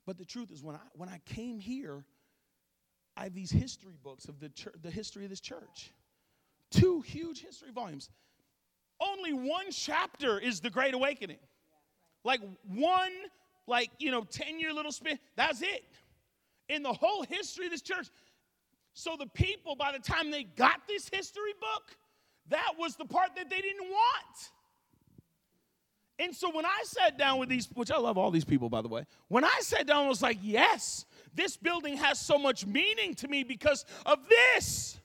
But 0.07 0.17
the 0.17 0.25
truth 0.25 0.51
is, 0.51 0.63
when 0.63 0.77
I, 0.77 0.81
when 0.95 1.09
I 1.09 1.21
came 1.27 1.59
here, 1.59 2.05
I 3.17 3.25
have 3.25 3.35
these 3.35 3.51
history 3.51 3.97
books 4.03 4.27
of 4.27 4.39
the, 4.39 4.49
church, 4.49 4.75
the 4.81 4.91
history 4.91 5.25
of 5.25 5.31
this 5.31 5.41
church. 5.41 5.93
Two 6.71 7.01
huge 7.01 7.43
history 7.43 7.71
volumes. 7.73 8.11
Only 9.01 9.33
one 9.33 9.71
chapter 9.71 10.39
is 10.39 10.61
the 10.61 10.71
Great 10.71 10.95
Awakening. 10.95 11.39
Like 12.25 12.41
one, 12.67 13.13
like, 13.67 13.91
you 13.99 14.11
know, 14.11 14.23
10 14.23 14.59
year 14.59 14.73
little 14.73 14.93
spin. 14.93 15.19
That's 15.37 15.63
it. 15.63 15.85
In 16.69 16.83
the 16.83 16.93
whole 16.93 17.23
history 17.23 17.67
of 17.67 17.73
this 17.73 17.83
church. 17.83 18.09
So 18.93 19.17
the 19.19 19.27
people, 19.27 19.77
by 19.77 19.93
the 19.93 20.01
time 20.01 20.31
they 20.31 20.45
got 20.45 20.83
this 20.89 21.09
history 21.09 21.55
book, 21.61 21.97
that 22.49 22.73
was 22.79 22.97
the 22.97 23.05
part 23.05 23.37
that 23.37 23.49
they 23.49 23.61
didn't 23.61 23.89
want. 23.89 24.51
And 26.19 26.35
so 26.35 26.51
when 26.51 26.67
I 26.67 26.83
sat 26.83 27.17
down 27.17 27.39
with 27.39 27.49
these, 27.49 27.69
which 27.75 27.93
I 27.93 27.97
love 27.97 28.19
all 28.19 28.33
these 28.33 28.45
people, 28.45 28.69
by 28.69 28.83
the 28.83 28.89
way, 28.89 29.05
when 29.29 29.45
I 29.45 29.61
sat 29.61 29.87
down, 29.87 30.07
I 30.07 30.09
was 30.09 30.21
like, 30.21 30.39
yes, 30.43 31.05
this 31.33 31.57
building 31.57 31.97
has 31.97 32.19
so 32.19 32.39
much 32.39 32.67
meaning 32.67 33.15
to 33.17 33.29
me 33.29 33.45
because 33.45 33.85
of 34.05 34.19
this. 34.29 34.99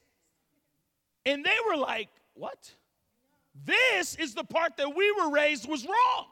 And 1.25 1.45
they 1.45 1.55
were 1.69 1.77
like, 1.77 2.09
What? 2.33 2.73
This 3.55 4.15
is 4.15 4.33
the 4.33 4.43
part 4.43 4.77
that 4.77 4.95
we 4.95 5.11
were 5.11 5.31
raised 5.31 5.67
was 5.69 5.85
wrong. 5.85 6.27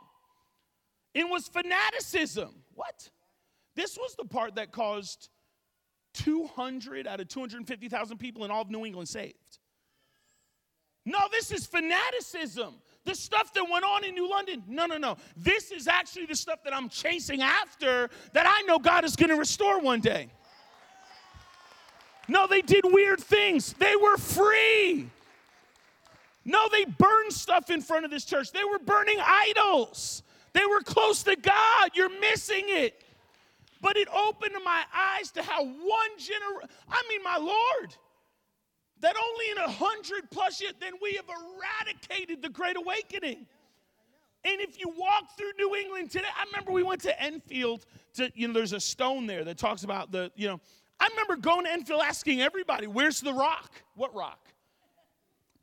It 1.13 1.27
was 1.27 1.47
fanaticism. 1.47 2.49
What? 2.73 3.09
This 3.75 3.97
was 3.97 4.15
the 4.15 4.25
part 4.25 4.55
that 4.55 4.71
caused 4.71 5.29
200 6.15 7.07
out 7.07 7.19
of 7.19 7.27
250,000 7.27 8.17
people 8.17 8.43
in 8.43 8.51
all 8.51 8.61
of 8.61 8.69
New 8.69 8.85
England 8.85 9.07
saved. 9.07 9.35
No, 11.05 11.19
this 11.31 11.51
is 11.51 11.65
fanaticism. 11.65 12.75
The 13.05 13.15
stuff 13.15 13.53
that 13.53 13.65
went 13.71 13.83
on 13.83 14.03
in 14.03 14.13
New 14.13 14.29
London. 14.29 14.63
No, 14.67 14.85
no, 14.85 14.97
no. 14.97 15.17
This 15.35 15.71
is 15.71 15.87
actually 15.87 16.27
the 16.27 16.35
stuff 16.35 16.63
that 16.63 16.75
I'm 16.75 16.89
chasing 16.89 17.41
after 17.41 18.09
that 18.33 18.45
I 18.47 18.61
know 18.63 18.77
God 18.77 19.03
is 19.03 19.15
going 19.15 19.29
to 19.29 19.35
restore 19.35 19.79
one 19.79 19.99
day. 19.99 20.29
No, 22.27 22.45
they 22.45 22.61
did 22.61 22.83
weird 22.85 23.19
things. 23.19 23.73
They 23.73 23.95
were 23.95 24.17
free. 24.17 25.09
No, 26.43 26.67
they 26.71 26.85
burned 26.85 27.33
stuff 27.33 27.69
in 27.69 27.81
front 27.81 28.05
of 28.05 28.11
this 28.11 28.25
church. 28.25 28.51
They 28.51 28.63
were 28.63 28.79
burning 28.79 29.17
idols. 29.19 30.23
They 30.53 30.65
were 30.65 30.81
close 30.81 31.23
to 31.23 31.35
God. 31.35 31.91
You're 31.93 32.19
missing 32.19 32.65
it. 32.67 33.03
But 33.81 33.97
it 33.97 34.07
opened 34.09 34.55
my 34.63 34.83
eyes 34.93 35.31
to 35.31 35.43
how 35.43 35.63
one 35.63 36.09
generation, 36.17 36.69
I 36.89 37.01
mean, 37.09 37.23
my 37.23 37.37
Lord, 37.37 37.95
that 39.01 39.15
only 39.17 39.51
in 39.51 39.57
a 39.57 39.69
hundred 39.69 40.29
plus 40.29 40.61
years, 40.61 40.73
then 40.79 40.93
we 41.01 41.13
have 41.13 41.25
eradicated 41.27 42.41
the 42.41 42.49
Great 42.49 42.77
Awakening. 42.77 43.47
And 44.43 44.59
if 44.61 44.79
you 44.79 44.91
walk 44.97 45.37
through 45.37 45.51
New 45.57 45.75
England 45.75 46.11
today, 46.11 46.27
I 46.35 46.45
remember 46.45 46.71
we 46.71 46.83
went 46.83 47.01
to 47.01 47.21
Enfield 47.21 47.85
to, 48.15 48.31
you 48.35 48.47
know, 48.47 48.53
there's 48.53 48.73
a 48.73 48.79
stone 48.79 49.27
there 49.27 49.43
that 49.43 49.57
talks 49.57 49.83
about 49.83 50.11
the, 50.11 50.31
you 50.35 50.47
know, 50.47 50.59
I 50.99 51.07
remember 51.09 51.35
going 51.35 51.65
to 51.65 51.71
Enfield 51.71 52.01
asking 52.03 52.41
everybody, 52.41 52.87
where's 52.87 53.19
the 53.19 53.33
rock? 53.33 53.71
What 53.95 54.13
rock? 54.15 54.50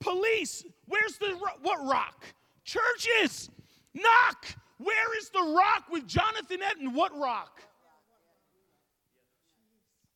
Police, 0.01 0.65
where's 0.87 1.19
the 1.19 1.39
what 1.63 1.87
rock? 1.87 2.25
Churches, 2.65 3.51
knock. 3.95 4.47
Where 4.79 5.19
is 5.19 5.31
the 5.31 5.41
rock 5.41 5.85
with 5.91 6.07
Jonathan 6.07 6.63
Edwards? 6.63 6.97
What 6.97 7.19
rock? 7.19 7.61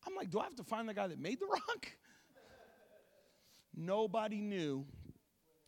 I'm 0.07 0.15
like, 0.15 0.29
do 0.29 0.39
I 0.39 0.43
have 0.43 0.55
to 0.55 0.63
find 0.63 0.87
the 0.87 0.93
guy 0.93 1.07
that 1.07 1.19
made 1.19 1.39
the 1.39 1.47
rock? 1.47 1.87
Nobody 3.75 4.39
knew 4.39 4.85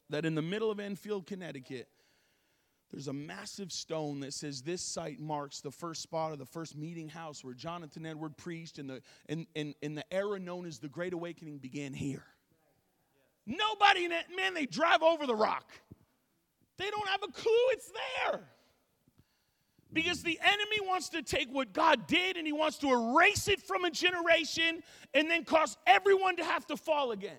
that 0.10 0.26
in 0.26 0.36
the 0.36 0.42
middle 0.42 0.70
of 0.70 0.80
Enfield, 0.80 1.26
Connecticut, 1.26 1.88
there's 2.92 3.08
a 3.08 3.14
massive 3.14 3.72
stone 3.72 4.20
that 4.22 4.34
says 4.34 4.62
this 4.62 4.82
site 4.82 5.20
marks 5.20 5.60
the 5.60 5.72
first 5.72 6.02
spot 6.02 6.32
of 6.32 6.40
the 6.40 6.46
first 6.46 6.78
meeting 6.78 7.10
house 7.10 7.44
where 7.44 7.54
Jonathan 7.54 8.06
Edward 8.06 8.38
preached 8.38 8.78
and 8.78 8.90
the, 8.90 9.02
in, 9.28 9.48
in, 9.56 9.74
in 9.82 9.96
the 9.96 10.14
era 10.14 10.40
known 10.40 10.66
as 10.66 10.80
the 10.80 10.88
Great 10.88 11.14
Awakening 11.14 11.58
began 11.58 11.94
here. 11.94 12.24
Nobody, 13.46 14.08
man, 14.08 14.54
they 14.54 14.66
drive 14.66 15.04
over 15.04 15.28
the 15.28 15.36
rock. 15.36 15.72
They 16.78 16.90
don't 16.90 17.08
have 17.08 17.24
a 17.24 17.32
clue 17.32 17.70
it's 17.72 17.92
there. 17.92 18.42
Because 19.94 20.24
the 20.24 20.38
enemy 20.44 20.82
wants 20.82 21.10
to 21.10 21.22
take 21.22 21.50
what 21.52 21.72
God 21.72 22.08
did 22.08 22.36
and 22.38 22.46
he 22.46 22.52
wants 22.52 22.78
to 22.80 22.92
erase 22.92 23.48
it 23.48 23.62
from 23.62 23.86
a 23.86 23.92
generation 23.92 24.84
and 25.14 25.30
then 25.30 25.46
cause 25.46 25.78
everyone 25.88 26.36
to 26.38 26.44
have 26.44 26.66
to 26.68 26.76
fall 26.76 27.12
again. 27.12 27.38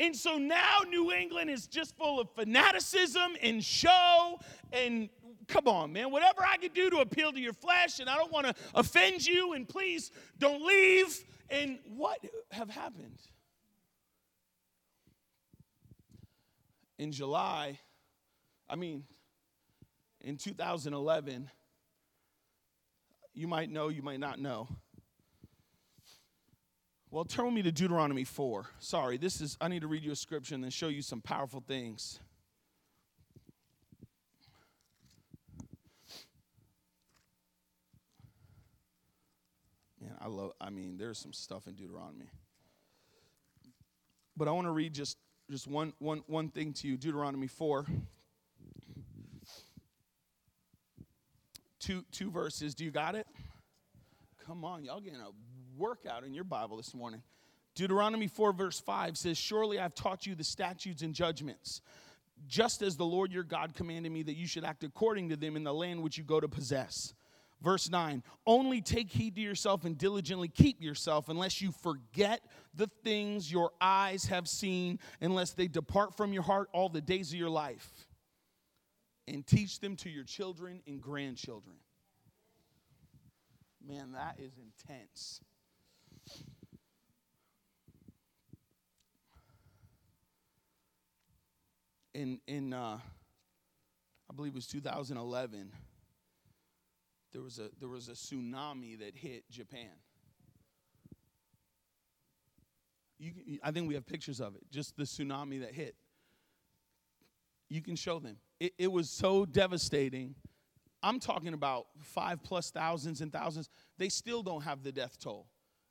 And 0.00 0.16
so 0.16 0.38
now 0.38 0.78
New 0.88 1.12
England 1.12 1.50
is 1.50 1.66
just 1.66 1.96
full 1.96 2.18
of 2.18 2.30
fanaticism 2.30 3.36
and 3.42 3.62
show 3.62 4.40
and 4.72 5.10
come 5.46 5.68
on, 5.68 5.92
man, 5.92 6.10
whatever 6.10 6.42
I 6.42 6.56
could 6.56 6.72
do 6.72 6.88
to 6.90 6.98
appeal 6.98 7.32
to 7.32 7.40
your 7.40 7.52
flesh, 7.52 7.98
and 8.00 8.08
I 8.08 8.16
don't 8.16 8.32
want 8.32 8.46
to 8.46 8.54
offend 8.74 9.26
you, 9.26 9.52
and 9.52 9.68
please 9.68 10.10
don't 10.38 10.64
leave. 10.64 11.24
And 11.50 11.78
what 11.96 12.24
have 12.52 12.70
happened? 12.70 13.18
In 17.00 17.12
July, 17.12 17.80
I 18.68 18.76
mean, 18.76 19.04
in 20.20 20.36
2011, 20.36 21.50
you 23.32 23.48
might 23.48 23.70
know, 23.70 23.88
you 23.88 24.02
might 24.02 24.20
not 24.20 24.38
know. 24.38 24.68
Well, 27.10 27.24
turn 27.24 27.46
with 27.46 27.54
me 27.54 27.62
to 27.62 27.72
Deuteronomy 27.72 28.24
4. 28.24 28.66
Sorry, 28.80 29.16
this 29.16 29.40
is, 29.40 29.56
I 29.62 29.68
need 29.68 29.80
to 29.80 29.86
read 29.86 30.04
you 30.04 30.12
a 30.12 30.14
scripture 30.14 30.54
and 30.54 30.62
then 30.62 30.70
show 30.70 30.88
you 30.88 31.00
some 31.00 31.22
powerful 31.22 31.64
things. 31.66 32.20
Man, 40.02 40.12
I 40.20 40.28
love, 40.28 40.52
I 40.60 40.68
mean, 40.68 40.98
there's 40.98 41.18
some 41.18 41.32
stuff 41.32 41.66
in 41.66 41.72
Deuteronomy. 41.72 42.28
But 44.36 44.48
I 44.48 44.50
want 44.50 44.66
to 44.66 44.72
read 44.72 44.92
just, 44.92 45.16
just 45.50 45.66
one, 45.66 45.92
one, 45.98 46.22
one 46.28 46.48
thing 46.48 46.72
to 46.74 46.86
you 46.86 46.96
Deuteronomy 46.96 47.48
4. 47.48 47.84
Two, 51.80 52.04
two 52.12 52.30
verses. 52.30 52.74
Do 52.74 52.84
you 52.84 52.90
got 52.90 53.14
it? 53.14 53.26
Come 54.46 54.64
on, 54.64 54.84
y'all 54.84 55.00
getting 55.00 55.20
a 55.20 55.30
workout 55.76 56.24
in 56.24 56.34
your 56.34 56.44
Bible 56.44 56.76
this 56.76 56.94
morning. 56.94 57.22
Deuteronomy 57.74 58.26
4, 58.26 58.52
verse 58.52 58.78
5 58.78 59.16
says, 59.16 59.38
Surely 59.38 59.78
I've 59.78 59.94
taught 59.94 60.26
you 60.26 60.34
the 60.34 60.44
statutes 60.44 61.02
and 61.02 61.14
judgments, 61.14 61.80
just 62.46 62.82
as 62.82 62.96
the 62.96 63.04
Lord 63.04 63.32
your 63.32 63.42
God 63.42 63.74
commanded 63.74 64.12
me 64.12 64.22
that 64.24 64.36
you 64.36 64.46
should 64.46 64.64
act 64.64 64.84
according 64.84 65.30
to 65.30 65.36
them 65.36 65.56
in 65.56 65.64
the 65.64 65.74
land 65.74 66.02
which 66.02 66.18
you 66.18 66.24
go 66.24 66.38
to 66.38 66.48
possess. 66.48 67.14
Verse 67.62 67.90
9, 67.90 68.22
only 68.46 68.80
take 68.80 69.10
heed 69.10 69.34
to 69.34 69.40
yourself 69.40 69.84
and 69.84 69.98
diligently 69.98 70.48
keep 70.48 70.80
yourself, 70.80 71.28
unless 71.28 71.60
you 71.60 71.72
forget 71.72 72.40
the 72.74 72.86
things 73.04 73.52
your 73.52 73.70
eyes 73.80 74.24
have 74.26 74.48
seen, 74.48 74.98
unless 75.20 75.50
they 75.50 75.68
depart 75.68 76.16
from 76.16 76.32
your 76.32 76.42
heart 76.42 76.70
all 76.72 76.88
the 76.88 77.02
days 77.02 77.32
of 77.32 77.38
your 77.38 77.50
life. 77.50 78.06
And 79.28 79.46
teach 79.46 79.78
them 79.80 79.94
to 79.96 80.10
your 80.10 80.24
children 80.24 80.80
and 80.86 81.00
grandchildren. 81.00 81.76
Man, 83.86 84.12
that 84.12 84.36
is 84.38 84.52
intense. 84.58 85.40
in 92.14 92.40
in 92.46 92.72
uh, 92.72 92.98
I 92.98 94.34
believe 94.34 94.52
it 94.52 94.56
was 94.56 94.66
2011. 94.66 95.72
There 97.32 97.42
was 97.42 97.58
a 97.58 97.70
there 97.78 97.88
was 97.88 98.08
a 98.08 98.12
tsunami 98.12 98.98
that 98.98 99.14
hit 99.14 99.48
Japan. 99.50 99.90
You, 103.18 103.32
I 103.62 103.70
think 103.70 103.86
we 103.86 103.94
have 103.94 104.06
pictures 104.06 104.40
of 104.40 104.56
it. 104.56 104.62
Just 104.70 104.96
the 104.96 105.04
tsunami 105.04 105.60
that 105.60 105.74
hit. 105.74 105.94
You 107.68 107.82
can 107.82 107.94
show 107.94 108.18
them. 108.18 108.36
It, 108.58 108.72
it 108.78 108.90
was 108.90 109.10
so 109.10 109.44
devastating. 109.44 110.34
I'm 111.02 111.20
talking 111.20 111.54
about 111.54 111.86
five 111.98 112.42
plus 112.42 112.70
thousands 112.70 113.20
and 113.20 113.32
thousands. 113.32 113.68
They 113.98 114.08
still 114.08 114.42
don't 114.42 114.62
have 114.62 114.82
the 114.82 114.90
death 114.90 115.18
toll 115.18 115.46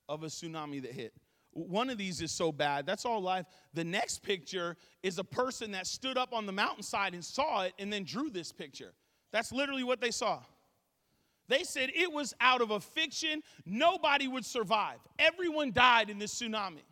of 0.08 0.24
a 0.24 0.28
tsunami 0.28 0.82
that 0.82 0.92
hit. 0.92 1.14
One 1.52 1.90
of 1.90 1.98
these 1.98 2.22
is 2.22 2.32
so 2.32 2.52
bad. 2.52 2.86
That's 2.86 3.06
all 3.06 3.22
life. 3.22 3.46
The 3.74 3.84
next 3.84 4.22
picture 4.22 4.76
is 5.02 5.18
a 5.18 5.24
person 5.24 5.72
that 5.72 5.88
stood 5.88 6.18
up 6.18 6.34
on 6.34 6.46
the 6.46 6.52
mountainside 6.52 7.14
and 7.14 7.24
saw 7.24 7.64
it 7.64 7.74
and 7.80 7.92
then 7.92 8.04
drew 8.04 8.30
this 8.30 8.52
picture. 8.52 8.94
That's 9.32 9.52
literally 9.52 9.84
what 9.84 10.02
they 10.02 10.12
saw. 10.12 10.42
They 11.50 11.64
said 11.64 11.90
it 11.94 12.14
was 12.14 12.34
out 12.40 12.62
of 12.62 12.72
a 12.72 12.80
fiction. 12.80 13.44
Nobody 13.66 14.30
would 14.30 14.46
survive. 14.46 15.00
Everyone 15.18 15.74
died 15.74 16.10
in 16.10 16.18
this 16.18 16.34
tsunami. 16.40 16.84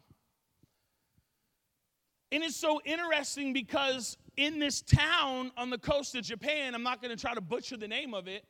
And 2.34 2.44
it's 2.44 2.58
so 2.58 2.82
interesting 2.84 3.54
because 3.54 4.18
in 4.36 4.60
this 4.60 4.82
town 4.82 5.52
on 5.56 5.70
the 5.70 5.78
coast 5.78 6.14
of 6.16 6.24
Japan, 6.24 6.76
I'm 6.76 6.84
not 6.84 7.02
going 7.02 7.16
to 7.16 7.22
try 7.22 7.34
to 7.34 7.40
butcher 7.40 7.78
the 7.78 7.88
name 7.88 8.14
of 8.14 8.28
it, 8.28 8.44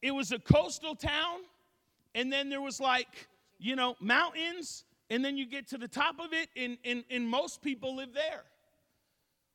it 0.00 0.12
was 0.12 0.32
a 0.32 0.38
coastal 0.38 0.94
town, 0.94 1.40
and 2.14 2.32
then 2.32 2.48
there 2.48 2.62
was 2.62 2.80
like 2.80 3.28
you 3.58 3.76
know, 3.76 3.96
mountains, 4.00 4.84
and 5.10 5.24
then 5.24 5.36
you 5.36 5.46
get 5.46 5.68
to 5.68 5.78
the 5.78 5.88
top 5.88 6.20
of 6.20 6.32
it, 6.32 6.48
and, 6.56 6.76
and, 6.84 7.04
and 7.10 7.26
most 7.26 7.62
people 7.62 7.96
live 7.96 8.12
there. 8.12 8.42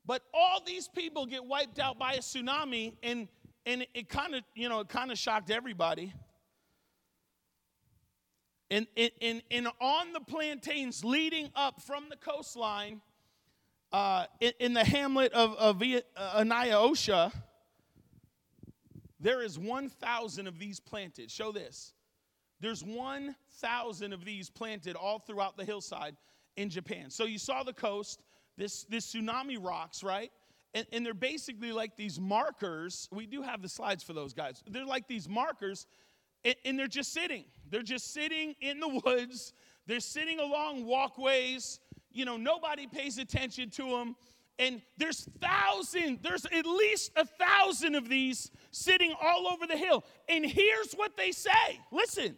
But 0.05 0.24
all 0.34 0.63
these 0.65 0.88
people 0.88 1.25
get 1.25 1.46
wiped 1.46 1.79
out 1.79 2.00
by 2.00 2.13
a 2.13 2.19
tsunami, 2.19 2.93
and, 3.03 3.27
and 3.66 3.86
it, 3.94 4.10
kind 4.10 4.36
of, 4.36 4.44
you 4.56 4.70
know, 4.70 4.80
it 4.82 4.89
kind 4.89 5.12
of 5.12 5.18
shocked 5.18 5.51
everybody. 5.51 6.13
And, 8.72 8.86
and, 8.96 9.42
and, 9.50 9.68
on 9.82 10.13
the 10.13 10.20
plantains 10.20 11.04
leading 11.04 11.50
up 11.56 11.82
from 11.82 12.06
the 12.10 12.16
coastline, 12.16 13.01
uh, 13.92 14.25
in, 14.39 14.51
in, 14.60 14.74
the 14.74 14.84
hamlet 14.84 15.34
of, 15.34 15.56
of 15.56 15.82
uh, 15.82 16.44
Osha, 16.44 17.34
there 19.20 19.42
is 19.42 19.58
1,000 19.58 20.48
of 20.48 20.60
these 20.60 20.80
planted. 20.80 21.32
Show 21.32 21.51
this. 21.51 21.94
There's 22.60 22.84
1,000 22.84 24.13
of 24.13 24.24
these 24.24 24.50
planted 24.50 24.96
all 24.96 25.20
throughout 25.20 25.58
the 25.58 25.66
hillside 25.66 26.16
in 26.56 26.70
Japan. 26.70 27.10
So 27.10 27.25
you 27.25 27.39
saw 27.39 27.63
the 27.63 27.74
coast, 27.74 28.22
this, 28.58 28.84
this 28.84 29.13
tsunami 29.13 29.58
rocks, 29.60 30.04
right? 30.04 30.32
And, 30.73 30.85
and 30.91 31.05
they're 31.05 31.13
basically 31.13 31.71
like 31.71 31.95
these 31.95 32.19
markers. 32.19 33.09
We 33.11 33.25
do 33.25 33.41
have 33.41 33.61
the 33.61 33.69
slides 33.69 34.03
for 34.03 34.13
those 34.13 34.33
guys. 34.33 34.63
They're 34.69 34.85
like 34.85 35.07
these 35.07 35.27
markers. 35.27 35.88
and, 36.45 36.55
and 36.65 36.77
they're 36.77 36.88
just 36.88 37.11
sitting. 37.13 37.45
They're 37.69 37.81
just 37.81 38.13
sitting 38.13 38.55
in 38.61 38.79
the 38.79 39.01
woods. 39.03 39.53
They're 39.88 39.99
sitting 39.99 40.39
along 40.39 40.85
walkways. 40.85 41.79
You 42.11 42.25
know, 42.25 42.38
nobody 42.38 42.88
pays 42.88 43.17
attention 43.17 43.69
to 43.71 43.89
them. 43.89 44.15
And 44.59 44.81
there's 44.97 45.27
thousands, 45.39 46.19
there's 46.21 46.45
at 46.45 46.65
least 46.65 47.11
a 47.15 47.25
thousand 47.25 47.95
of 47.95 48.09
these 48.09 48.51
sitting 48.71 49.13
all 49.21 49.47
over 49.47 49.65
the 49.65 49.77
hill. 49.77 50.03
And 50.27 50.45
here's 50.45 50.93
what 50.93 51.15
they 51.15 51.31
say 51.31 51.79
listen. 51.91 52.35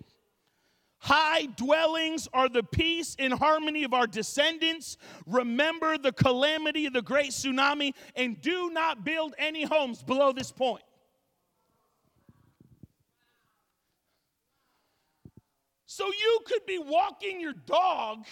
High 1.03 1.47
dwellings 1.55 2.27
are 2.31 2.47
the 2.47 2.61
peace 2.61 3.15
and 3.17 3.33
harmony 3.33 3.83
of 3.83 3.93
our 3.93 4.05
descendants. 4.05 4.97
Remember 5.25 5.97
the 5.97 6.11
calamity 6.11 6.85
of 6.85 6.93
the 6.93 7.01
great 7.01 7.31
tsunami 7.31 7.95
and 8.15 8.39
do 8.39 8.69
not 8.69 9.03
build 9.03 9.33
any 9.39 9.63
homes 9.63 10.03
below 10.03 10.31
this 10.31 10.51
point. 10.51 10.83
So 15.87 16.05
you 16.05 16.39
could 16.45 16.67
be 16.67 16.77
walking 16.77 17.41
your 17.41 17.53
dog 17.65 18.25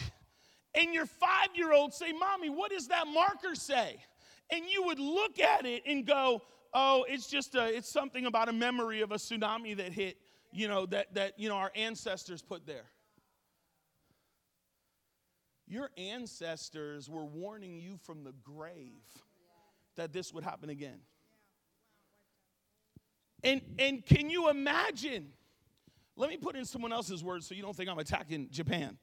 and 0.76 0.94
your 0.94 1.08
five 1.08 1.50
year 1.56 1.74
old 1.74 1.92
say, 1.92 2.12
Mommy, 2.12 2.50
what 2.50 2.70
does 2.70 2.88
that 2.90 3.08
marker 3.08 3.56
say? 3.56 3.98
And 4.52 4.66
you 4.70 4.84
would 4.86 5.00
look 5.00 5.40
at 5.40 5.66
it 5.66 5.82
and 5.88 6.06
go, 6.06 6.44
Oh, 6.72 7.04
it's 7.10 7.28
just 7.28 7.56
a, 7.56 7.66
it's 7.66 7.92
something 7.92 8.28
about 8.28 8.48
a 8.48 8.54
memory 8.54 9.02
of 9.02 9.12
a 9.12 9.16
tsunami 9.16 9.76
that 9.78 9.92
hit, 9.92 10.18
you 10.52 10.68
know, 10.68 10.86
that, 10.88 11.14
that 11.16 11.40
you 11.40 11.50
know, 11.50 11.56
our 11.56 11.72
ancestors 11.76 12.42
put 12.42 12.66
there. 12.66 12.86
Your 15.68 15.90
ancestors 15.98 17.10
were 17.10 17.26
warning 17.26 17.80
you 17.80 17.98
from 18.04 18.24
the 18.24 18.34
grave 18.44 19.04
that 19.96 20.12
this 20.12 20.34
would 20.34 20.44
happen 20.44 20.70
again. 20.70 21.00
And, 23.44 23.62
and 23.78 24.06
can 24.06 24.30
you 24.30 24.50
imagine 24.50 25.32
let 26.20 26.30
me 26.30 26.36
put 26.36 26.58
in 26.58 26.66
someone 26.66 26.92
else's 26.92 27.24
words 27.24 27.48
so 27.48 27.56
you 27.56 27.62
don't 27.62 27.74
think 27.74 27.90
I'm 27.90 27.98
attacking 27.98 28.50
Japan. 28.52 28.98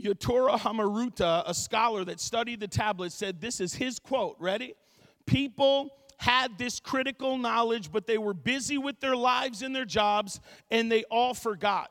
Yutora 0.00 0.56
Hamaruta, 0.56 1.42
a 1.44 1.52
scholar 1.52 2.04
that 2.04 2.20
studied 2.20 2.60
the 2.60 2.68
tablets, 2.68 3.16
said 3.16 3.40
this 3.40 3.60
is 3.60 3.74
his 3.74 3.98
quote. 3.98 4.36
Ready? 4.38 4.74
People 5.26 5.90
had 6.18 6.58
this 6.58 6.80
critical 6.80 7.38
knowledge, 7.38 7.92
but 7.92 8.06
they 8.06 8.18
were 8.18 8.34
busy 8.34 8.78
with 8.78 9.00
their 9.00 9.16
lives 9.16 9.62
and 9.62 9.74
their 9.74 9.84
jobs, 9.84 10.40
and 10.70 10.90
they 10.90 11.04
all 11.04 11.34
forgot. 11.34 11.90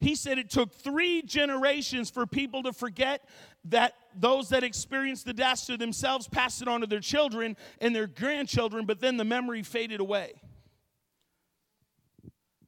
He 0.00 0.14
said 0.14 0.38
it 0.38 0.50
took 0.50 0.74
three 0.74 1.22
generations 1.22 2.10
for 2.10 2.26
people 2.26 2.62
to 2.64 2.72
forget 2.72 3.26
that 3.64 3.94
those 4.14 4.50
that 4.50 4.62
experienced 4.62 5.24
the 5.24 5.32
disaster 5.32 5.76
themselves 5.76 6.28
passed 6.28 6.62
it 6.62 6.68
on 6.68 6.82
to 6.82 6.86
their 6.86 7.00
children 7.00 7.56
and 7.80 7.94
their 7.94 8.06
grandchildren, 8.06 8.84
but 8.86 9.00
then 9.00 9.16
the 9.16 9.24
memory 9.24 9.62
faded 9.62 10.00
away 10.00 10.34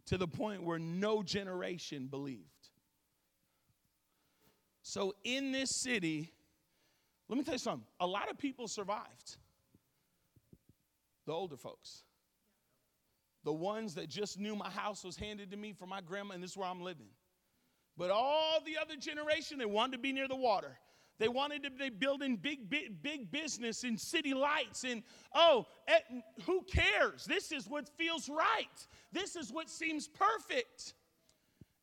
to 0.06 0.16
the 0.16 0.26
point 0.26 0.62
where 0.62 0.78
no 0.78 1.22
generation 1.22 2.06
believed. 2.06 2.44
So, 4.82 5.14
in 5.22 5.52
this 5.52 5.74
city, 5.74 6.32
let 7.28 7.36
me 7.36 7.44
tell 7.44 7.54
you 7.54 7.58
something 7.58 7.86
a 8.00 8.06
lot 8.06 8.30
of 8.30 8.38
people 8.38 8.68
survived. 8.68 9.36
The 11.28 11.34
older 11.34 11.58
folks. 11.58 12.04
The 13.44 13.52
ones 13.52 13.96
that 13.96 14.08
just 14.08 14.38
knew 14.38 14.56
my 14.56 14.70
house 14.70 15.04
was 15.04 15.14
handed 15.14 15.50
to 15.50 15.58
me 15.58 15.74
from 15.74 15.90
my 15.90 16.00
grandma 16.00 16.32
and 16.32 16.42
this 16.42 16.52
is 16.52 16.56
where 16.56 16.66
I'm 16.66 16.80
living. 16.80 17.08
But 17.98 18.10
all 18.10 18.62
the 18.64 18.78
other 18.80 18.96
generation, 18.96 19.58
they 19.58 19.66
wanted 19.66 19.92
to 19.92 19.98
be 19.98 20.10
near 20.10 20.26
the 20.26 20.36
water. 20.36 20.78
They 21.18 21.28
wanted 21.28 21.64
to 21.64 21.70
be 21.70 21.90
building 21.90 22.36
big, 22.36 22.70
big, 22.70 23.02
big 23.02 23.30
business 23.30 23.84
and 23.84 24.00
city 24.00 24.32
lights. 24.32 24.84
And 24.84 25.02
oh, 25.34 25.66
eh, 25.86 25.98
who 26.46 26.62
cares? 26.62 27.26
This 27.26 27.52
is 27.52 27.68
what 27.68 27.90
feels 27.98 28.30
right. 28.30 28.86
This 29.12 29.36
is 29.36 29.52
what 29.52 29.68
seems 29.68 30.08
perfect. 30.08 30.94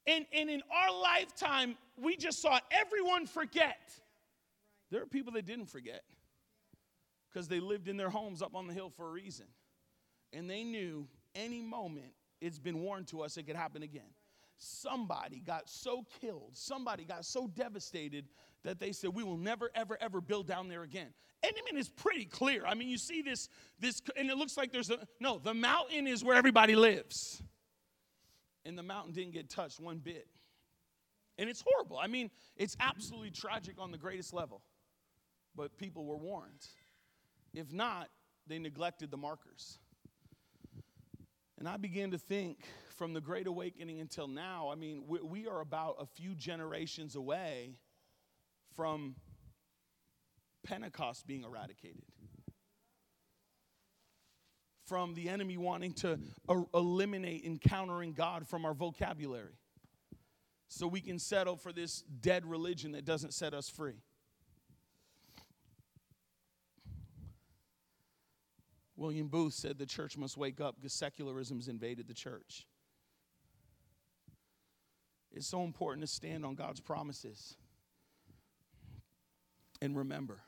And, 0.07 0.25
and 0.33 0.49
in 0.49 0.63
our 0.73 0.99
lifetime, 1.03 1.77
we 2.01 2.17
just 2.17 2.41
saw 2.41 2.57
everyone 2.71 3.27
forget. 3.27 3.91
There 4.89 5.03
are 5.03 5.07
people 5.07 5.33
that 5.33 5.45
didn't 5.45 5.67
forget 5.67 6.01
because 7.35 7.49
they 7.49 7.59
lived 7.59 7.89
in 7.89 7.97
their 7.97 8.09
homes 8.09 8.41
up 8.41 8.55
on 8.55 8.65
the 8.65 8.73
hill 8.73 8.89
for 8.89 9.09
a 9.09 9.11
reason. 9.11 9.45
And 10.31 10.49
they 10.49 10.63
knew 10.63 11.05
any 11.35 11.61
moment 11.61 12.13
it's 12.39 12.59
been 12.59 12.79
warned 12.79 13.07
to 13.07 13.23
us 13.23 13.35
it 13.35 13.43
could 13.43 13.57
happen 13.57 13.83
again. 13.83 14.13
Somebody 14.57 15.41
got 15.45 15.69
so 15.69 16.05
killed, 16.21 16.51
somebody 16.53 17.03
got 17.03 17.25
so 17.25 17.47
devastated 17.47 18.29
that 18.63 18.79
they 18.79 18.93
said, 18.93 19.13
We 19.13 19.23
will 19.23 19.37
never, 19.37 19.69
ever, 19.75 19.97
ever 19.99 20.21
build 20.21 20.47
down 20.47 20.69
there 20.69 20.83
again. 20.83 21.09
And 21.43 21.51
I 21.51 21.61
mean, 21.65 21.77
it's 21.77 21.89
pretty 21.89 22.23
clear. 22.23 22.65
I 22.65 22.73
mean, 22.73 22.87
you 22.87 22.97
see 22.97 23.21
this, 23.21 23.49
this, 23.79 24.01
and 24.15 24.29
it 24.29 24.37
looks 24.37 24.55
like 24.55 24.71
there's 24.71 24.89
a 24.89 24.99
no, 25.19 25.37
the 25.37 25.53
mountain 25.53 26.07
is 26.07 26.23
where 26.23 26.37
everybody 26.37 26.77
lives. 26.77 27.43
And 28.63 28.77
the 28.77 28.83
mountain 28.83 29.11
didn't 29.11 29.33
get 29.33 29.49
touched 29.49 29.81
one 29.81 29.97
bit. 29.97 30.27
And 31.37 31.49
it's 31.49 31.61
horrible. 31.67 31.99
I 31.99 32.07
mean, 32.07 32.31
it's 32.55 32.77
absolutely 32.79 33.31
tragic 33.31 33.75
on 33.77 33.91
the 33.91 33.97
greatest 33.97 34.33
level. 34.33 34.61
But 35.53 35.77
people 35.77 36.05
were 36.05 36.17
warned. 36.17 36.65
If 37.55 37.71
not, 37.71 38.09
they 38.47 38.59
neglected 38.59 39.11
the 39.11 39.17
markers. 39.17 39.79
And 41.57 41.69
I 41.69 41.77
began 41.77 42.11
to 42.11 42.17
think 42.17 42.59
from 42.97 43.13
the 43.13 43.21
Great 43.21 43.47
Awakening 43.47 44.01
until 44.01 44.27
now, 44.27 44.69
I 44.71 44.75
mean, 44.75 45.03
we, 45.07 45.19
we 45.19 45.47
are 45.47 45.61
about 45.61 45.95
a 45.99 46.05
few 46.05 46.35
generations 46.35 47.15
away 47.15 47.75
from 48.75 49.15
Pentecost 50.65 51.25
being 51.25 51.43
eradicated, 51.43 52.03
from 54.85 55.13
the 55.13 55.29
enemy 55.29 55.55
wanting 55.55 55.93
to 55.93 56.19
eliminate 56.73 57.45
encountering 57.45 58.13
God 58.13 58.47
from 58.47 58.65
our 58.65 58.73
vocabulary 58.73 59.57
so 60.67 60.87
we 60.87 60.99
can 60.99 61.19
settle 61.19 61.55
for 61.55 61.71
this 61.71 62.01
dead 62.01 62.45
religion 62.45 62.91
that 62.93 63.05
doesn't 63.05 63.33
set 63.33 63.53
us 63.53 63.69
free. 63.69 64.01
William 69.05 69.27
Booth 69.27 69.53
said 69.53 69.77
the 69.77 69.85
church 69.85 70.17
must 70.17 70.35
wake 70.35 70.59
up 70.59 70.77
because 70.77 70.91
secularism's 70.91 71.67
invaded 71.67 72.07
the 72.07 72.13
church. 72.15 72.65
It's 75.31 75.45
so 75.45 75.63
important 75.63 76.01
to 76.01 76.11
stand 76.11 76.43
on 76.43 76.55
God's 76.55 76.79
promises. 76.79 77.55
And 79.79 79.95
remember, 79.95 80.39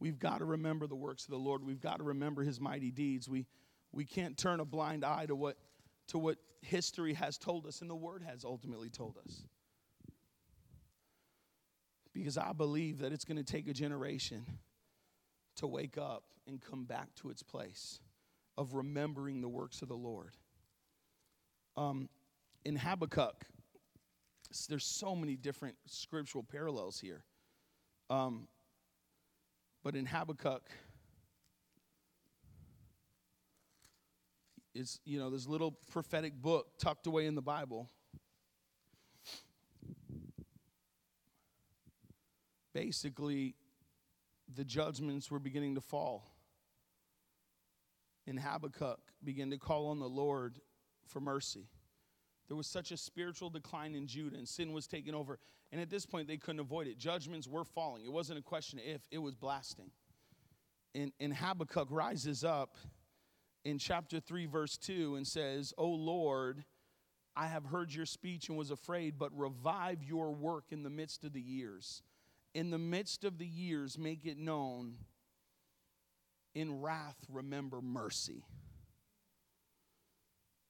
we've 0.00 0.18
got 0.18 0.38
to 0.38 0.46
remember 0.46 0.86
the 0.86 0.96
works 0.96 1.24
of 1.24 1.30
the 1.30 1.38
Lord. 1.38 1.62
We've 1.62 1.80
got 1.80 1.98
to 1.98 2.04
remember 2.04 2.42
his 2.42 2.58
mighty 2.58 2.90
deeds. 2.90 3.28
We, 3.28 3.44
we 3.92 4.06
can't 4.06 4.38
turn 4.38 4.60
a 4.60 4.64
blind 4.64 5.04
eye 5.04 5.26
to 5.26 5.36
what, 5.36 5.58
to 6.06 6.18
what 6.18 6.38
history 6.62 7.12
has 7.12 7.36
told 7.36 7.66
us 7.66 7.82
and 7.82 7.90
the 7.90 7.96
word 7.96 8.22
has 8.22 8.46
ultimately 8.46 8.88
told 8.88 9.18
us. 9.26 9.42
Because 12.14 12.38
I 12.38 12.54
believe 12.54 13.00
that 13.00 13.12
it's 13.12 13.26
going 13.26 13.36
to 13.36 13.44
take 13.44 13.68
a 13.68 13.74
generation 13.74 14.46
to 15.58 15.66
wake 15.66 15.98
up 15.98 16.24
and 16.46 16.60
come 16.60 16.84
back 16.84 17.14
to 17.16 17.30
its 17.30 17.42
place 17.42 18.00
of 18.56 18.74
remembering 18.74 19.40
the 19.40 19.48
works 19.48 19.82
of 19.82 19.88
the 19.88 19.96
Lord. 19.96 20.36
Um, 21.76 22.08
in 22.64 22.76
Habakkuk, 22.76 23.44
there's 24.68 24.84
so 24.84 25.14
many 25.14 25.36
different 25.36 25.76
scriptural 25.86 26.42
parallels 26.42 26.98
here. 26.98 27.24
Um, 28.10 28.48
but 29.84 29.94
in 29.94 30.06
Habakkuk, 30.06 30.68
it's, 34.74 34.98
you 35.04 35.18
know, 35.18 35.30
this 35.30 35.46
little 35.46 35.72
prophetic 35.90 36.34
book 36.34 36.66
tucked 36.78 37.06
away 37.06 37.26
in 37.26 37.34
the 37.34 37.42
Bible. 37.42 37.88
Basically, 42.72 43.54
the 44.54 44.64
judgments 44.64 45.30
were 45.30 45.38
beginning 45.38 45.74
to 45.74 45.80
fall. 45.80 46.24
And 48.26 48.38
Habakkuk 48.38 49.00
began 49.24 49.50
to 49.50 49.58
call 49.58 49.88
on 49.88 49.98
the 49.98 50.08
Lord 50.08 50.60
for 51.06 51.20
mercy. 51.20 51.68
There 52.48 52.56
was 52.56 52.66
such 52.66 52.90
a 52.92 52.96
spiritual 52.96 53.50
decline 53.50 53.94
in 53.94 54.06
Judah, 54.06 54.36
and 54.36 54.48
sin 54.48 54.72
was 54.72 54.86
taking 54.86 55.14
over. 55.14 55.38
And 55.70 55.80
at 55.80 55.90
this 55.90 56.06
point, 56.06 56.28
they 56.28 56.38
couldn't 56.38 56.60
avoid 56.60 56.86
it. 56.86 56.98
Judgments 56.98 57.46
were 57.46 57.64
falling. 57.64 58.04
It 58.04 58.12
wasn't 58.12 58.38
a 58.38 58.42
question 58.42 58.78
of 58.78 58.86
if, 58.86 59.02
it 59.10 59.18
was 59.18 59.34
blasting. 59.34 59.90
And, 60.94 61.12
and 61.20 61.34
Habakkuk 61.34 61.88
rises 61.90 62.44
up 62.44 62.76
in 63.64 63.78
chapter 63.78 64.18
3, 64.18 64.46
verse 64.46 64.78
2, 64.78 65.16
and 65.16 65.26
says, 65.26 65.74
O 65.76 65.88
Lord, 65.88 66.64
I 67.36 67.46
have 67.46 67.66
heard 67.66 67.92
your 67.92 68.06
speech 68.06 68.48
and 68.48 68.56
was 68.56 68.70
afraid, 68.70 69.18
but 69.18 69.30
revive 69.38 70.02
your 70.02 70.32
work 70.32 70.64
in 70.70 70.82
the 70.82 70.90
midst 70.90 71.24
of 71.24 71.32
the 71.32 71.40
years. 71.40 72.02
In 72.54 72.70
the 72.70 72.78
midst 72.78 73.24
of 73.24 73.38
the 73.38 73.46
years, 73.46 73.98
make 73.98 74.24
it 74.24 74.38
known. 74.38 74.94
In 76.54 76.80
wrath, 76.80 77.18
remember 77.28 77.80
mercy 77.80 78.44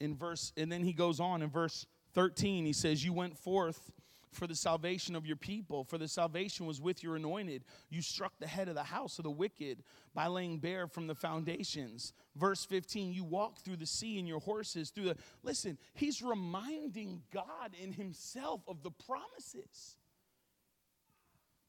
in 0.00 0.16
verse, 0.16 0.52
and 0.56 0.70
then 0.70 0.82
he 0.82 0.92
goes 0.92 1.20
on 1.20 1.42
in 1.42 1.50
verse 1.50 1.86
13, 2.14 2.64
he 2.64 2.72
says, 2.72 3.04
You 3.04 3.12
went 3.12 3.36
forth 3.36 3.90
for 4.32 4.46
the 4.46 4.54
salvation 4.54 5.16
of 5.16 5.26
your 5.26 5.36
people, 5.36 5.84
for 5.84 5.98
the 5.98 6.06
salvation 6.06 6.66
was 6.66 6.80
with 6.80 7.02
your 7.02 7.16
anointed. 7.16 7.64
You 7.88 8.02
struck 8.02 8.32
the 8.38 8.46
head 8.46 8.68
of 8.68 8.74
the 8.74 8.82
house 8.82 9.18
of 9.18 9.24
the 9.24 9.30
wicked 9.30 9.82
by 10.14 10.26
laying 10.26 10.58
bare 10.58 10.86
from 10.86 11.06
the 11.06 11.14
foundations. 11.14 12.12
Verse 12.36 12.64
15, 12.64 13.12
you 13.12 13.24
walk 13.24 13.58
through 13.60 13.76
the 13.76 13.86
sea 13.86 14.18
and 14.18 14.28
your 14.28 14.40
horses 14.40 14.90
through 14.90 15.06
the. 15.06 15.16
Listen, 15.42 15.78
he's 15.94 16.22
reminding 16.22 17.22
God 17.32 17.72
in 17.80 17.92
himself 17.92 18.60
of 18.68 18.82
the 18.82 18.90
promises. 18.90 19.97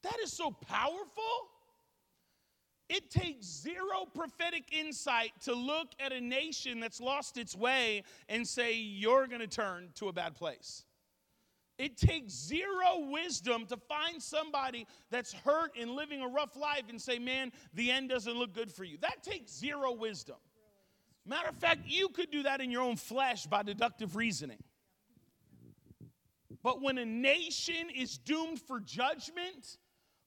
That 0.02 0.18
is 0.22 0.32
so 0.32 0.50
powerful. 0.50 1.50
It 2.88 3.08
takes 3.10 3.46
zero 3.46 4.04
prophetic 4.12 4.64
insight 4.72 5.30
to 5.44 5.54
look 5.54 5.88
at 6.00 6.12
a 6.12 6.20
nation 6.20 6.80
that's 6.80 7.00
lost 7.00 7.38
its 7.38 7.54
way 7.54 8.02
and 8.28 8.46
say, 8.46 8.74
You're 8.74 9.28
going 9.28 9.40
to 9.40 9.46
turn 9.46 9.90
to 9.96 10.08
a 10.08 10.12
bad 10.12 10.34
place. 10.34 10.84
It 11.78 11.96
takes 11.96 12.32
zero 12.32 13.08
wisdom 13.10 13.64
to 13.66 13.76
find 13.76 14.20
somebody 14.20 14.86
that's 15.10 15.32
hurt 15.32 15.72
and 15.80 15.92
living 15.92 16.20
a 16.20 16.28
rough 16.28 16.56
life 16.56 16.82
and 16.88 17.00
say, 17.00 17.18
Man, 17.18 17.52
the 17.74 17.92
end 17.92 18.08
doesn't 18.08 18.34
look 18.34 18.52
good 18.52 18.72
for 18.72 18.84
you. 18.84 18.98
That 19.00 19.22
takes 19.22 19.52
zero 19.52 19.92
wisdom. 19.92 20.36
Matter 21.24 21.48
of 21.48 21.56
fact, 21.56 21.82
you 21.86 22.08
could 22.08 22.30
do 22.30 22.42
that 22.42 22.60
in 22.60 22.72
your 22.72 22.82
own 22.82 22.96
flesh 22.96 23.46
by 23.46 23.62
deductive 23.62 24.16
reasoning. 24.16 24.58
But 26.62 26.82
when 26.82 26.98
a 26.98 27.06
nation 27.06 27.88
is 27.94 28.18
doomed 28.18 28.60
for 28.60 28.80
judgment, 28.80 29.78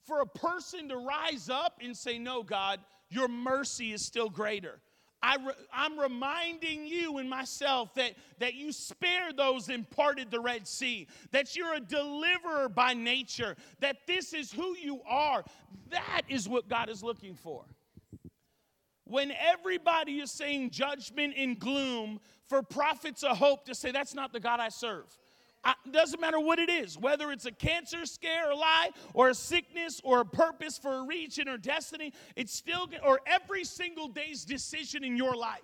for 0.06 0.22
a 0.22 0.26
person 0.26 0.90
to 0.90 0.98
rise 0.98 1.50
up 1.50 1.80
and 1.82 1.96
say, 1.96 2.18
No, 2.18 2.44
God, 2.44 2.80
your 3.10 3.28
mercy 3.28 3.94
is 3.94 4.06
still 4.06 4.30
greater. 4.30 4.80
I 5.22 5.38
I'm 5.72 5.98
reminding 5.98 6.86
you 6.86 7.18
and 7.18 7.30
myself 7.30 7.94
that, 7.96 8.14
that 8.40 8.56
you 8.56 8.72
spared 8.74 9.38
those 9.38 9.70
and 9.70 9.90
parted 9.90 10.30
the 10.30 10.40
Red 10.40 10.68
Sea, 10.68 11.08
that 11.32 11.56
you're 11.56 11.76
a 11.76 11.80
deliverer 11.80 12.68
by 12.68 12.94
nature, 12.94 13.56
that 13.80 14.06
this 14.06 14.34
is 14.34 14.52
who 14.52 14.76
you 14.76 15.02
are. 15.08 15.44
That 15.92 16.24
is 16.28 16.50
what 16.50 16.68
God 16.68 16.90
is 16.90 17.02
looking 17.02 17.36
for. 17.36 17.64
When 19.06 19.32
everybody 19.32 20.20
is 20.20 20.32
saying 20.32 20.72
judgment 20.72 21.36
and 21.38 21.60
gloom, 21.60 22.20
for 22.48 22.62
prophets 22.62 23.24
of 23.24 23.38
hope 23.38 23.66
to 23.66 23.76
say, 23.76 23.92
That's 23.92 24.14
not 24.14 24.34
the 24.34 24.40
God 24.40 24.60
I 24.60 24.70
serve. 24.70 25.06
I, 25.64 25.76
doesn't 25.92 26.20
matter 26.20 26.40
what 26.40 26.60
it 26.60 26.70
is, 26.70 26.98
whether 26.98 27.32
it's 27.32 27.46
a 27.46 27.52
cancer 27.52 28.06
scare 28.06 28.52
or 28.52 28.56
lie, 28.56 28.90
or 29.14 29.30
a 29.30 29.34
sickness, 29.34 30.02
or 30.04 30.22
a 30.22 30.26
purpose 30.26 30.78
for 30.78 30.94
a 30.96 31.04
region 31.04 31.48
or 31.48 31.58
destiny, 31.58 32.14
it's 32.36 32.54
still, 32.54 32.90
or 33.06 33.22
every 33.26 33.64
single 33.64 34.08
day's 34.08 34.44
decision 34.44 35.04
in 35.04 35.16
your 35.16 35.36
life. 35.36 35.62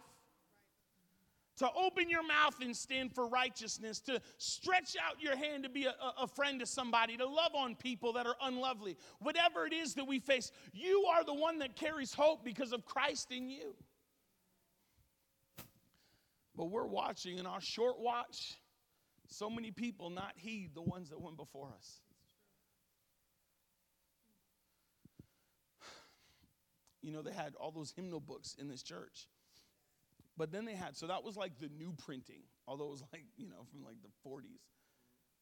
To 1.58 1.70
open 1.74 2.10
your 2.10 2.26
mouth 2.26 2.56
and 2.62 2.74
stand 2.74 3.14
for 3.14 3.28
righteousness, 3.28 4.00
to 4.02 4.22
stretch 4.38 4.96
out 5.06 5.22
your 5.22 5.36
hand 5.36 5.64
to 5.64 5.70
be 5.70 5.88
a, 5.88 5.96
a 6.18 6.26
friend 6.26 6.62
to 6.62 6.66
somebody, 6.66 7.18
to 7.18 7.26
love 7.26 7.54
on 7.54 7.76
people 7.76 8.14
that 8.14 8.26
are 8.26 8.36
unlovely. 8.42 8.96
Whatever 9.20 9.66
it 9.66 9.74
is 9.74 9.96
that 9.96 10.08
we 10.08 10.20
face, 10.20 10.54
you 10.72 11.04
are 11.10 11.26
the 11.26 11.34
one 11.34 11.60
that 11.60 11.76
carries 11.76 12.14
hope 12.14 12.46
because 12.46 12.72
of 12.72 12.86
Christ 12.86 13.34
in 13.34 13.50
you. 13.50 13.76
But 16.56 16.72
we're 16.72 16.86
watching 16.88 17.40
in 17.40 17.46
our 17.46 17.60
short 17.60 18.00
watch 18.00 18.59
so 19.30 19.50
many 19.50 19.72
people 19.72 20.10
not 20.10 20.34
heed 20.36 20.72
the 20.74 20.82
ones 20.82 21.10
that 21.10 21.22
went 21.22 21.38
before 21.38 21.74
us. 21.76 22.02
You 27.02 27.14
know, 27.14 27.22
they 27.22 27.32
had 27.32 27.56
all 27.56 27.72
those 27.72 27.94
hymnal 27.96 28.20
books 28.20 28.58
in 28.60 28.68
this 28.68 28.84
church. 28.84 29.30
But 30.38 30.52
then 30.52 30.66
they 30.66 30.76
had, 30.76 30.98
so 30.98 31.08
that 31.08 31.24
was 31.24 31.38
like 31.38 31.58
the 31.58 31.70
new 31.70 31.94
printing, 31.98 32.44
although 32.68 32.88
it 32.88 32.92
was 32.92 33.04
like, 33.14 33.24
you 33.38 33.48
know, 33.48 33.64
from 33.72 33.84
like 33.84 33.96
the 34.02 34.30
40s. 34.30 34.68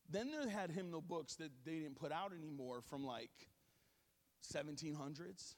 Then 0.09 0.31
they 0.31 0.51
had 0.51 0.71
hymnal 0.71 1.01
books 1.01 1.35
that 1.35 1.51
they 1.65 1.79
didn't 1.79 1.95
put 1.95 2.11
out 2.11 2.31
anymore 2.31 2.81
from 2.81 3.05
like 3.05 3.31
1700s. 4.53 5.55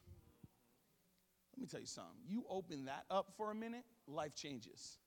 Let 1.54 1.62
me 1.62 1.68
tell 1.68 1.80
you 1.80 1.86
something. 1.86 2.22
You 2.26 2.46
open 2.50 2.86
that 2.86 3.04
up 3.10 3.34
for 3.36 3.52
a 3.52 3.56
minute, 3.56 3.84
life 4.08 4.36
changes. 4.36 4.98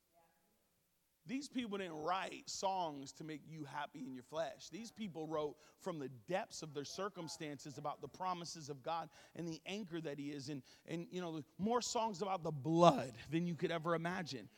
These 1.27 1.49
people 1.49 1.79
didn't 1.79 2.03
write 2.03 2.43
songs 2.47 3.13
to 3.13 3.25
make 3.25 3.43
you 3.49 3.65
happy 3.65 4.01
in 4.05 4.13
your 4.13 4.25
flesh. 4.25 4.69
These 4.73 4.91
people 4.91 5.27
wrote 5.27 5.55
from 5.81 5.99
the 5.99 6.09
depths 6.29 6.63
of 6.63 6.75
their 6.75 6.85
circumstances 6.85 7.79
about 7.79 8.01
the 8.01 8.09
promises 8.09 8.69
of 8.69 8.83
God 8.83 9.09
and 9.37 9.47
the 9.47 9.61
anchor 9.67 10.01
that 10.01 10.19
He 10.19 10.31
is, 10.31 10.49
and, 10.49 10.63
and 10.87 11.07
you 11.11 11.21
know, 11.21 11.43
more 11.59 11.81
songs 11.81 12.23
about 12.23 12.43
the 12.43 12.51
blood 12.51 13.13
than 13.31 13.47
you 13.47 13.55
could 13.55 13.71
ever 13.71 13.95
imagine. 13.95 14.49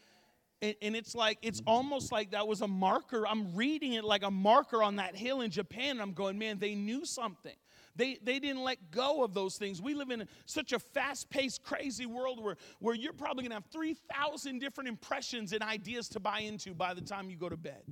And, 0.62 0.74
and 0.80 0.96
it's 0.96 1.14
like, 1.14 1.38
it's 1.42 1.60
almost 1.66 2.12
like 2.12 2.30
that 2.30 2.48
was 2.48 2.62
a 2.62 2.68
marker. 2.68 3.26
I'm 3.26 3.54
reading 3.54 3.92
it 3.92 4.04
like 4.04 4.22
a 4.22 4.30
marker 4.30 4.82
on 4.82 4.96
that 4.96 5.14
hill 5.14 5.42
in 5.42 5.50
Japan. 5.50 5.90
And 5.90 6.00
I'm 6.00 6.12
going, 6.12 6.38
man, 6.38 6.58
they 6.58 6.74
knew 6.74 7.04
something. 7.04 7.56
They, 7.96 8.18
they 8.22 8.38
didn't 8.38 8.62
let 8.62 8.90
go 8.90 9.22
of 9.22 9.34
those 9.34 9.56
things. 9.56 9.80
We 9.80 9.94
live 9.94 10.10
in 10.10 10.26
such 10.46 10.72
a 10.72 10.78
fast 10.78 11.30
paced, 11.30 11.62
crazy 11.62 12.06
world 12.06 12.42
where, 12.42 12.56
where 12.80 12.94
you're 12.94 13.12
probably 13.12 13.42
going 13.42 13.50
to 13.50 13.56
have 13.56 13.66
3,000 13.66 14.58
different 14.58 14.88
impressions 14.88 15.52
and 15.52 15.62
ideas 15.62 16.08
to 16.10 16.20
buy 16.20 16.40
into 16.40 16.74
by 16.74 16.94
the 16.94 17.00
time 17.00 17.30
you 17.30 17.36
go 17.36 17.48
to 17.48 17.56
bed. 17.56 17.82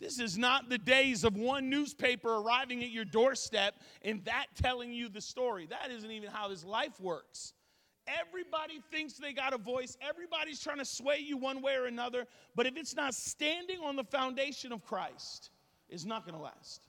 This 0.00 0.18
is 0.18 0.36
not 0.36 0.68
the 0.68 0.78
days 0.78 1.22
of 1.22 1.36
one 1.36 1.70
newspaper 1.70 2.34
arriving 2.34 2.82
at 2.82 2.90
your 2.90 3.04
doorstep 3.04 3.76
and 4.02 4.24
that 4.24 4.46
telling 4.60 4.92
you 4.92 5.08
the 5.08 5.20
story. 5.20 5.66
That 5.66 5.92
isn't 5.92 6.10
even 6.10 6.28
how 6.28 6.48
this 6.48 6.64
life 6.64 7.00
works. 7.00 7.52
Everybody 8.08 8.80
thinks 8.90 9.14
they 9.14 9.32
got 9.32 9.52
a 9.52 9.58
voice. 9.58 9.96
Everybody's 10.00 10.60
trying 10.60 10.78
to 10.78 10.84
sway 10.84 11.18
you 11.20 11.36
one 11.36 11.62
way 11.62 11.76
or 11.76 11.86
another. 11.86 12.26
But 12.56 12.66
if 12.66 12.76
it's 12.76 12.96
not 12.96 13.14
standing 13.14 13.78
on 13.78 13.94
the 13.94 14.02
foundation 14.02 14.72
of 14.72 14.84
Christ, 14.84 15.50
it's 15.88 16.04
not 16.04 16.26
going 16.26 16.36
to 16.36 16.42
last. 16.42 16.88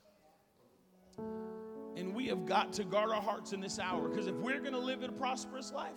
And 1.95 2.13
we 2.13 2.27
have 2.27 2.45
got 2.45 2.73
to 2.73 2.83
guard 2.83 3.11
our 3.11 3.21
hearts 3.21 3.53
in 3.53 3.59
this 3.59 3.79
hour 3.79 4.07
because 4.07 4.27
if 4.27 4.35
we're 4.35 4.59
going 4.59 4.73
to 4.73 4.79
live 4.79 5.03
in 5.03 5.09
a 5.09 5.13
prosperous 5.13 5.71
life, 5.71 5.93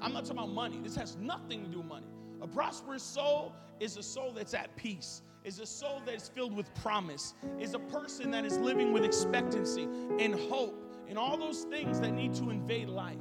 I'm 0.00 0.12
not 0.12 0.24
talking 0.24 0.38
about 0.38 0.52
money. 0.52 0.80
This 0.82 0.96
has 0.96 1.16
nothing 1.16 1.64
to 1.64 1.68
do 1.68 1.78
with 1.78 1.86
money. 1.86 2.06
A 2.40 2.46
prosperous 2.46 3.02
soul 3.02 3.54
is 3.80 3.96
a 3.96 4.02
soul 4.02 4.32
that's 4.32 4.54
at 4.54 4.74
peace, 4.76 5.22
is 5.44 5.58
a 5.58 5.66
soul 5.66 6.02
that 6.06 6.14
is 6.14 6.28
filled 6.28 6.54
with 6.54 6.72
promise, 6.74 7.34
is 7.58 7.74
a 7.74 7.78
person 7.78 8.30
that 8.30 8.44
is 8.44 8.58
living 8.58 8.92
with 8.92 9.04
expectancy 9.04 9.88
and 10.18 10.34
hope 10.34 10.84
and 11.08 11.18
all 11.18 11.36
those 11.36 11.62
things 11.64 12.00
that 12.00 12.12
need 12.12 12.34
to 12.34 12.50
invade 12.50 12.88
life. 12.88 13.16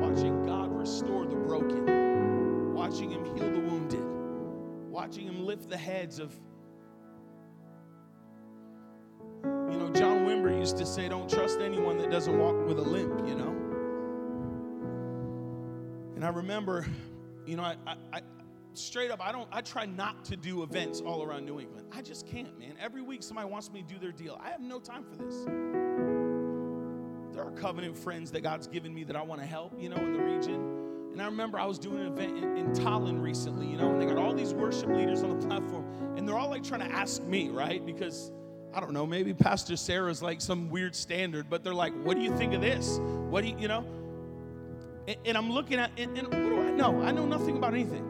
Watching 0.00 0.42
God 0.44 0.72
restore 0.76 1.26
the 1.26 1.36
broken, 1.36 2.74
watching 2.74 3.10
Him 3.10 3.24
heal 3.24 3.50
the 3.50 3.60
wounded, 3.60 4.04
watching 4.90 5.26
Him 5.26 5.44
lift 5.44 5.68
the 5.68 5.76
heads 5.76 6.18
of 6.18 6.34
used 10.66 10.78
to 10.78 10.84
say, 10.84 11.08
Don't 11.08 11.30
trust 11.30 11.60
anyone 11.60 11.96
that 11.98 12.10
doesn't 12.10 12.36
walk 12.36 12.66
with 12.66 12.80
a 12.80 12.82
limp, 12.82 13.24
you 13.24 13.36
know? 13.36 13.54
And 16.16 16.24
I 16.24 16.28
remember, 16.30 16.84
you 17.46 17.54
know, 17.54 17.62
I, 17.62 17.76
I, 17.86 17.94
I 18.12 18.20
straight 18.74 19.12
up, 19.12 19.24
I 19.24 19.30
don't, 19.30 19.46
I 19.52 19.60
try 19.60 19.86
not 19.86 20.24
to 20.24 20.36
do 20.36 20.64
events 20.64 21.00
all 21.00 21.22
around 21.22 21.46
New 21.46 21.60
England. 21.60 21.86
I 21.92 22.02
just 22.02 22.26
can't, 22.26 22.58
man. 22.58 22.74
Every 22.80 23.00
week 23.00 23.22
somebody 23.22 23.48
wants 23.48 23.70
me 23.70 23.82
to 23.82 23.86
do 23.86 24.00
their 24.00 24.10
deal. 24.10 24.40
I 24.42 24.48
have 24.50 24.60
no 24.60 24.80
time 24.80 25.04
for 25.04 25.14
this. 25.14 25.44
There 27.32 27.44
are 27.44 27.52
covenant 27.52 27.96
friends 27.96 28.32
that 28.32 28.42
God's 28.42 28.66
given 28.66 28.92
me 28.92 29.04
that 29.04 29.14
I 29.14 29.22
want 29.22 29.40
to 29.42 29.46
help, 29.46 29.72
you 29.80 29.88
know, 29.88 29.98
in 29.98 30.14
the 30.14 30.18
region. 30.18 31.12
And 31.12 31.22
I 31.22 31.26
remember 31.26 31.60
I 31.60 31.66
was 31.66 31.78
doing 31.78 32.00
an 32.00 32.08
event 32.08 32.38
in, 32.38 32.56
in 32.56 32.72
Tallinn 32.72 33.22
recently, 33.22 33.68
you 33.68 33.76
know, 33.76 33.92
and 33.92 34.02
they 34.02 34.06
got 34.06 34.18
all 34.18 34.34
these 34.34 34.52
worship 34.52 34.88
leaders 34.88 35.22
on 35.22 35.38
the 35.38 35.46
platform, 35.46 35.86
and 36.16 36.28
they're 36.28 36.36
all 36.36 36.50
like 36.50 36.64
trying 36.64 36.80
to 36.80 36.92
ask 36.92 37.22
me, 37.22 37.50
right? 37.50 37.86
Because 37.86 38.32
I 38.74 38.80
don't 38.80 38.92
know, 38.92 39.06
maybe 39.06 39.32
Pastor 39.32 39.76
Sarah's 39.76 40.22
like 40.22 40.40
some 40.40 40.68
weird 40.68 40.94
standard, 40.94 41.48
but 41.48 41.64
they're 41.64 41.74
like, 41.74 41.94
what 42.04 42.16
do 42.16 42.22
you 42.22 42.36
think 42.36 42.52
of 42.52 42.60
this? 42.60 42.98
What 43.30 43.42
do 43.42 43.48
you, 43.48 43.56
you 43.58 43.68
know? 43.68 43.86
And, 45.08 45.16
and 45.24 45.36
I'm 45.36 45.50
looking 45.50 45.78
at, 45.78 45.90
and, 45.96 46.16
and, 46.18 46.26
what 46.28 46.36
do 46.36 46.60
I 46.60 46.70
know? 46.70 47.00
I 47.02 47.10
know 47.12 47.26
nothing 47.26 47.56
about 47.56 47.72
anything. 47.74 48.04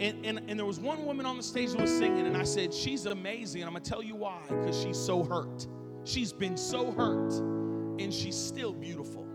And, 0.00 0.24
and, 0.24 0.50
and 0.50 0.58
there 0.58 0.66
was 0.66 0.80
one 0.80 1.04
woman 1.06 1.26
on 1.26 1.36
the 1.36 1.42
stage 1.42 1.70
who 1.70 1.78
was 1.78 1.90
singing, 1.90 2.26
and 2.26 2.36
I 2.36 2.44
said, 2.44 2.74
She's 2.74 3.06
amazing. 3.06 3.62
And 3.62 3.68
I'm 3.68 3.72
going 3.72 3.84
to 3.84 3.90
tell 3.90 4.02
you 4.02 4.16
why, 4.16 4.40
because 4.48 4.80
she's 4.80 4.98
so 4.98 5.22
hurt. 5.22 5.66
She's 6.04 6.32
been 6.32 6.56
so 6.56 6.90
hurt, 6.90 7.32
and 7.32 8.12
she's 8.12 8.36
still 8.36 8.72
beautiful. 8.72 9.26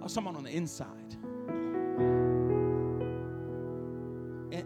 I 0.00 0.04
was 0.04 0.16
about 0.16 0.36
on 0.36 0.44
the 0.44 0.50
inside. 0.50 1.16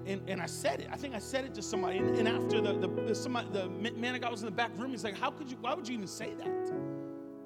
And, 0.06 0.20
and, 0.28 0.40
I 0.40 0.46
said 0.46 0.80
it. 0.80 0.88
I 0.92 0.96
think 0.96 1.14
I 1.14 1.18
said 1.18 1.44
it 1.44 1.54
to 1.54 1.62
somebody. 1.62 1.98
And, 1.98 2.16
and 2.16 2.28
after 2.28 2.60
the, 2.60 2.74
the, 2.74 2.88
the, 2.88 3.14
somebody, 3.14 3.48
the 3.52 3.68
man 3.68 4.14
of 4.14 4.20
God 4.20 4.30
was 4.30 4.40
in 4.40 4.46
the 4.46 4.52
back 4.52 4.70
room, 4.76 4.90
he's 4.90 5.04
like, 5.04 5.16
How 5.16 5.30
could 5.30 5.50
you, 5.50 5.56
why 5.60 5.74
would 5.74 5.88
you 5.88 5.94
even 5.94 6.06
say 6.06 6.34
that? 6.34 6.72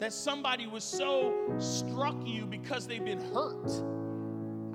That 0.01 0.13
somebody 0.13 0.67
was 0.67 0.85
so 0.85 1.35
struck 1.59 2.17
you 2.27 2.47
because 2.47 2.87
they've 2.87 3.05
been 3.05 3.21
hurt. 3.33 3.71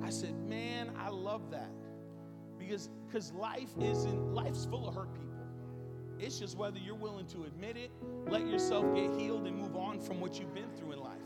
I 0.02 0.10
said, 0.10 0.34
Man, 0.48 0.92
I 0.98 1.08
love 1.10 1.50
that. 1.50 1.70
Because 2.58 2.90
because 3.06 3.32
life 3.32 3.70
isn't, 3.80 4.34
life's 4.34 4.64
full 4.64 4.88
of 4.88 4.94
hurt 4.94 5.12
people. 5.14 5.34
It's 6.18 6.38
just 6.38 6.56
whether 6.56 6.78
you're 6.78 6.94
willing 6.94 7.26
to 7.26 7.44
admit 7.44 7.76
it, 7.76 7.90
let 8.28 8.46
yourself 8.46 8.94
get 8.94 9.10
healed, 9.18 9.46
and 9.46 9.56
move 9.56 9.76
on 9.76 10.00
from 10.00 10.20
what 10.20 10.38
you've 10.38 10.54
been 10.54 10.70
through 10.76 10.92
in 10.92 11.00
life. 11.00 11.18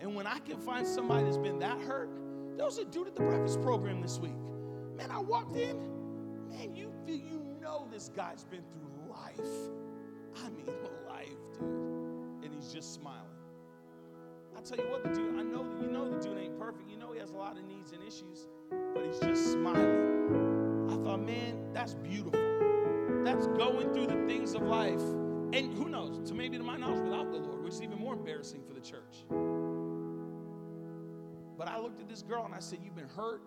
And 0.00 0.14
when 0.16 0.26
I 0.26 0.38
can 0.40 0.58
find 0.58 0.86
somebody 0.86 1.24
that's 1.24 1.36
been 1.36 1.60
that 1.60 1.80
hurt, 1.80 2.10
there 2.56 2.66
was 2.66 2.78
a 2.78 2.84
dude 2.84 3.06
at 3.06 3.14
the 3.14 3.22
breakfast 3.22 3.62
program 3.62 4.00
this 4.00 4.18
week 4.18 4.32
Man, 5.02 5.10
I 5.10 5.18
walked 5.18 5.56
in. 5.56 5.76
Man, 6.48 6.76
you 6.76 6.92
feel 7.04 7.16
you 7.16 7.42
know 7.60 7.88
this 7.90 8.08
guy's 8.14 8.44
been 8.44 8.62
through 8.70 9.10
life. 9.10 9.34
I 10.44 10.48
mean, 10.50 10.66
life, 11.08 11.26
dude. 11.58 12.44
And 12.44 12.54
he's 12.54 12.72
just 12.72 12.94
smiling. 12.94 13.18
I 14.56 14.60
tell 14.60 14.78
you 14.78 14.88
what, 14.92 15.02
the 15.02 15.08
dude, 15.08 15.36
I 15.40 15.42
know 15.42 15.64
that 15.64 15.82
you 15.82 15.88
know 15.88 16.08
the 16.08 16.24
dude 16.24 16.38
ain't 16.38 16.56
perfect. 16.56 16.88
You 16.88 16.98
know 16.98 17.12
he 17.12 17.18
has 17.18 17.30
a 17.30 17.36
lot 17.36 17.58
of 17.58 17.64
needs 17.64 17.90
and 17.90 18.00
issues, 18.00 18.46
but 18.94 19.04
he's 19.04 19.18
just 19.18 19.50
smiling. 19.50 20.88
I 20.88 20.94
thought, 21.02 21.20
man, 21.20 21.72
that's 21.72 21.94
beautiful. 21.94 22.40
That's 23.24 23.48
going 23.48 23.92
through 23.92 24.06
the 24.06 24.24
things 24.28 24.54
of 24.54 24.62
life. 24.62 25.02
And 25.52 25.74
who 25.74 25.88
knows, 25.88 26.30
to 26.30 26.34
maybe 26.34 26.58
to 26.58 26.62
my 26.62 26.76
knowledge, 26.76 27.02
without 27.02 27.32
the 27.32 27.38
Lord, 27.38 27.64
which 27.64 27.74
is 27.74 27.82
even 27.82 27.98
more 27.98 28.14
embarrassing 28.14 28.62
for 28.68 28.72
the 28.72 28.80
church. 28.80 29.24
But 31.58 31.66
I 31.66 31.80
looked 31.80 32.00
at 32.00 32.08
this 32.08 32.22
girl 32.22 32.44
and 32.44 32.54
I 32.54 32.60
said, 32.60 32.78
You've 32.84 32.94
been 32.94 33.08
hurt. 33.08 33.42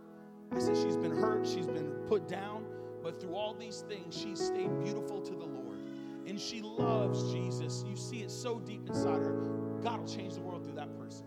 I 0.51 0.60
said, 0.60 0.77
She's 0.77 0.97
been 0.97 1.15
hurt. 1.15 1.47
She's 1.47 1.67
been 1.67 1.91
put 2.08 2.27
down. 2.27 2.65
But 3.03 3.21
through 3.21 3.36
all 3.36 3.53
these 3.53 3.84
things, 3.88 4.17
she 4.17 4.36
stayed 4.36 4.84
beautiful 4.84 5.21
to 5.21 5.31
the 5.31 5.45
Lord. 5.45 5.79
And 6.25 6.39
she 6.39 6.62
loves 6.62 7.31
Jesus. 7.31 7.84
You 7.88 7.95
see 7.95 8.21
it 8.23 8.31
so 8.31 8.60
deep 8.60 8.88
inside 8.88 9.19
her. 9.19 9.34
God 9.81 9.99
will 9.99 10.08
change 10.08 10.34
the 10.34 10.41
world 10.41 10.63
through 10.63 10.75
that 10.75 10.97
person. 10.97 11.25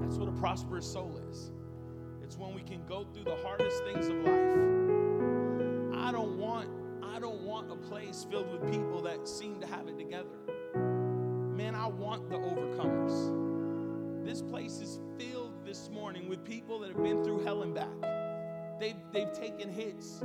That's 0.00 0.16
what 0.16 0.28
a 0.28 0.32
prosperous 0.32 0.86
soul 0.86 1.20
is. 1.30 1.50
It's 2.22 2.38
when 2.38 2.54
we 2.54 2.62
can 2.62 2.86
go 2.86 3.04
through 3.12 3.24
the 3.24 3.36
hardest 3.36 3.82
things 3.84 4.08
of 4.08 4.16
life. 4.16 4.56
I 5.94 6.12
don't 6.12 6.38
want 6.38 6.68
I 7.02 7.18
don't 7.18 7.42
want 7.42 7.70
a 7.70 7.76
place 7.76 8.26
filled 8.30 8.50
with 8.52 8.70
people 8.70 9.02
that 9.02 9.26
seem 9.26 9.60
to 9.60 9.66
have 9.66 9.88
it 9.88 9.98
together. 9.98 10.28
Man, 10.74 11.74
I 11.74 11.86
want 11.86 12.30
the 12.30 12.36
overcomers. 12.36 13.31
Morning 16.12 16.28
with 16.28 16.44
people 16.44 16.78
that 16.78 16.90
have 16.90 17.02
been 17.02 17.24
through 17.24 17.42
hell 17.42 17.62
and 17.62 17.74
back. 17.74 17.88
They've, 18.78 18.96
they've 19.12 19.32
taken 19.32 19.70
hits. 19.72 20.22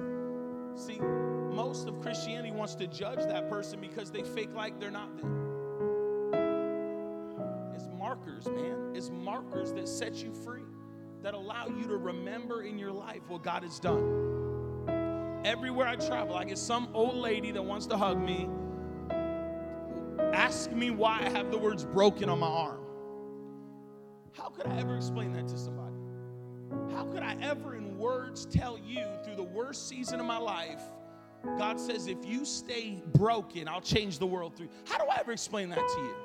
See, 0.75 0.99
most 0.99 1.87
of 1.87 2.01
Christianity 2.01 2.51
wants 2.51 2.75
to 2.75 2.87
judge 2.87 3.19
that 3.19 3.49
person 3.49 3.79
because 3.79 4.11
they 4.11 4.23
fake 4.23 4.53
like 4.53 4.81
they're 4.81 4.91
not 4.91 5.15
them. 5.15 5.31
It's 7.73 7.87
markers, 7.97 8.47
man. 8.47 8.91
It's 8.95 9.09
markers 9.09 9.71
that 9.73 9.87
set 9.87 10.15
you 10.15 10.33
free, 10.33 10.65
that 11.23 11.33
allow 11.33 11.67
you 11.67 11.87
to 11.87 11.95
remember 11.95 12.63
in 12.63 12.77
your 12.77 12.91
life 12.91 13.21
what 13.29 13.43
God 13.43 13.63
has 13.63 13.79
done. 13.79 15.41
Everywhere 15.45 15.87
I 15.87 15.95
travel, 15.95 16.35
I 16.35 16.43
get 16.43 16.57
some 16.57 16.89
old 16.93 17.15
lady 17.15 17.51
that 17.51 17.63
wants 17.63 17.85
to 17.87 17.95
hug 17.97 18.19
me, 18.19 18.49
ask 20.33 20.69
me 20.69 20.91
why 20.91 21.21
I 21.21 21.29
have 21.29 21.49
the 21.49 21.57
words 21.57 21.85
broken 21.85 22.27
on 22.27 22.39
my 22.39 22.47
arm. 22.47 22.86
How 24.37 24.49
could 24.49 24.67
I 24.67 24.77
ever 24.77 24.95
explain 24.95 25.33
that 25.33 25.47
to 25.47 25.57
somebody? 25.57 25.95
How 26.93 27.05
could 27.05 27.23
I 27.23 27.35
ever, 27.41 27.75
in 27.75 27.97
words, 27.97 28.45
tell 28.45 28.77
you 28.77 29.03
through 29.23 29.35
the 29.35 29.43
worst 29.43 29.87
season 29.89 30.19
of 30.19 30.25
my 30.25 30.37
life, 30.37 30.81
God 31.57 31.79
says, 31.79 32.07
if 32.07 32.25
you 32.25 32.45
stay 32.45 33.01
broken, 33.13 33.67
I'll 33.67 33.81
change 33.81 34.19
the 34.19 34.27
world 34.27 34.55
through. 34.55 34.69
How 34.85 34.97
do 34.97 35.05
I 35.05 35.17
ever 35.19 35.31
explain 35.31 35.69
that 35.69 35.79
to 35.79 35.99
you? 35.99 36.15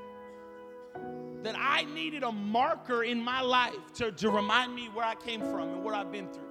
That 1.43 1.57
I 1.59 1.85
needed 1.85 2.23
a 2.23 2.33
marker 2.33 3.03
in 3.05 3.21
my 3.21 3.41
life 3.41 3.93
to, 3.95 4.13
to 4.13 4.31
remind 4.31 4.75
me 4.75 4.89
where 4.93 5.05
I 5.05 5.15
came 5.15 5.41
from 5.41 5.69
and 5.71 5.85
what 5.85 5.95
I've 5.95 6.13
been 6.13 6.29
through. 6.29 6.43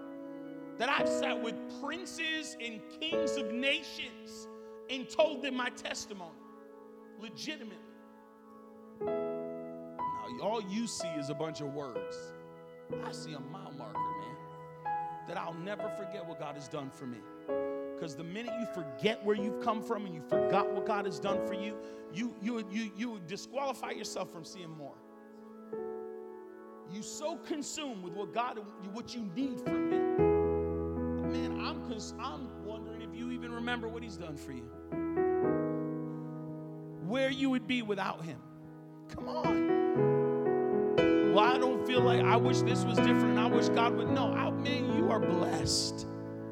That 0.77 0.89
I've 0.89 1.07
sat 1.07 1.41
with 1.41 1.55
princes 1.81 2.57
and 2.63 2.81
kings 2.99 3.37
of 3.37 3.51
nations 3.51 4.47
and 4.89 5.07
told 5.09 5.43
them 5.43 5.55
my 5.55 5.69
testimony 5.69 6.31
legitimately. 7.19 7.77
All 10.39 10.61
you 10.61 10.87
see 10.87 11.07
is 11.09 11.29
a 11.29 11.33
bunch 11.33 11.61
of 11.61 11.73
words. 11.73 12.15
I 13.05 13.11
see 13.11 13.33
a 13.33 13.39
mile 13.39 13.71
marker, 13.77 13.99
man, 13.99 14.95
that 15.27 15.37
I'll 15.37 15.53
never 15.53 15.89
forget 15.97 16.25
what 16.25 16.39
God 16.39 16.55
has 16.55 16.67
done 16.67 16.89
for 16.89 17.05
me. 17.05 17.19
Because 17.95 18.15
the 18.15 18.23
minute 18.23 18.53
you 18.59 18.65
forget 18.73 19.23
where 19.23 19.35
you've 19.35 19.61
come 19.61 19.81
from 19.81 20.05
and 20.05 20.15
you 20.15 20.21
forgot 20.21 20.71
what 20.71 20.85
God 20.85 21.05
has 21.05 21.19
done 21.19 21.45
for 21.45 21.53
you, 21.53 21.77
you 22.13 22.33
you 22.41 22.65
you 22.71 22.91
you 22.97 23.21
disqualify 23.27 23.91
yourself 23.91 24.31
from 24.31 24.43
seeing 24.43 24.71
more. 24.71 24.95
You 26.91 27.01
so 27.01 27.37
consumed 27.37 28.03
with 28.03 28.13
what 28.13 28.33
God 28.33 28.59
what 28.91 29.15
you 29.15 29.29
need 29.35 29.61
from 29.61 29.91
Him. 29.91 31.31
Man, 31.31 31.65
I'm 31.65 31.87
cons- 31.87 32.13
I'm 32.19 32.65
wondering 32.65 33.01
if 33.01 33.15
you 33.15 33.31
even 33.31 33.51
remember 33.51 33.87
what 33.87 34.03
He's 34.03 34.17
done 34.17 34.35
for 34.35 34.51
you. 34.51 34.67
Where 37.07 37.29
you 37.29 37.49
would 37.51 37.67
be 37.67 37.81
without 37.81 38.23
Him. 38.25 38.39
Come 39.09 39.27
on. 39.29 40.20
Well, 41.31 41.45
I 41.45 41.57
don't 41.57 41.87
feel 41.87 42.01
like 42.01 42.21
I 42.21 42.35
wish 42.35 42.59
this 42.59 42.83
was 42.83 42.97
different. 42.97 43.39
I 43.39 43.47
wish 43.47 43.69
God 43.69 43.95
would 43.95 44.09
know. 44.09 44.33
I, 44.33 44.49
man, 44.49 44.97
you 44.97 45.09
are 45.09 45.19
blessed. 45.19 46.05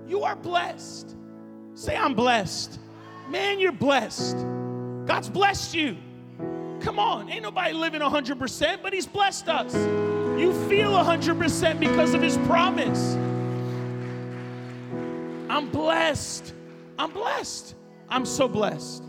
You 0.08 0.24
are 0.24 0.38
blessed. 0.38 1.18
Say, 1.74 1.98
I'm 1.98 2.14
blessed. 2.14 2.80
Man, 3.30 3.60
you're 3.60 3.74
blessed. 3.74 4.38
God's 5.06 5.30
blessed 5.30 5.76
you. 5.76 5.98
Come 6.80 6.98
on, 6.98 7.30
ain't 7.30 7.44
nobody 7.44 7.74
living 7.74 8.00
100%, 8.00 8.82
but 8.82 8.94
He's 8.94 9.06
blessed 9.06 9.50
us. 9.50 9.76
You 10.40 10.54
feel 10.70 10.92
100% 10.92 11.78
because 11.78 12.14
of 12.14 12.22
His 12.22 12.38
promise. 12.38 13.16
I'm 15.50 15.70
blessed. 15.70 16.54
I'm 16.98 17.12
blessed. 17.12 17.76
I'm 18.08 18.26
so 18.26 18.48
blessed. 18.48 19.04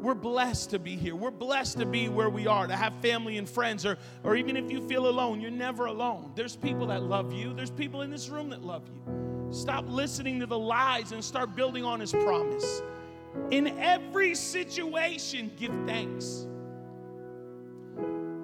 We're 0.00 0.14
blessed 0.14 0.70
to 0.70 0.78
be 0.78 0.96
here. 0.96 1.14
We're 1.14 1.30
blessed 1.30 1.78
to 1.78 1.86
be 1.86 2.08
where 2.08 2.30
we 2.30 2.46
are, 2.46 2.66
to 2.66 2.74
have 2.74 2.94
family 3.02 3.36
and 3.36 3.48
friends, 3.48 3.84
or, 3.84 3.98
or 4.24 4.34
even 4.34 4.56
if 4.56 4.70
you 4.70 4.80
feel 4.88 5.08
alone, 5.08 5.40
you're 5.40 5.50
never 5.50 5.86
alone. 5.86 6.32
There's 6.34 6.56
people 6.56 6.86
that 6.86 7.02
love 7.02 7.32
you, 7.32 7.52
there's 7.52 7.70
people 7.70 8.02
in 8.02 8.10
this 8.10 8.28
room 8.30 8.48
that 8.50 8.62
love 8.62 8.82
you. 8.88 9.50
Stop 9.52 9.84
listening 9.88 10.40
to 10.40 10.46
the 10.46 10.58
lies 10.58 11.12
and 11.12 11.22
start 11.22 11.54
building 11.54 11.84
on 11.84 12.00
His 12.00 12.12
promise. 12.12 12.82
In 13.50 13.78
every 13.78 14.34
situation, 14.34 15.50
give 15.58 15.72
thanks. 15.86 16.46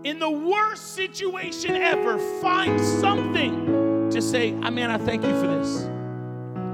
In 0.04 0.18
the 0.18 0.30
worst 0.30 0.94
situation 0.94 1.74
ever, 1.74 2.18
find 2.40 2.80
something 2.80 4.10
to 4.10 4.20
say, 4.20 4.52
ah, 4.54 4.66
I 4.66 4.70
mean, 4.70 4.90
I 4.90 4.98
thank 4.98 5.24
you 5.24 5.40
for 5.40 5.46
this. 5.46 5.82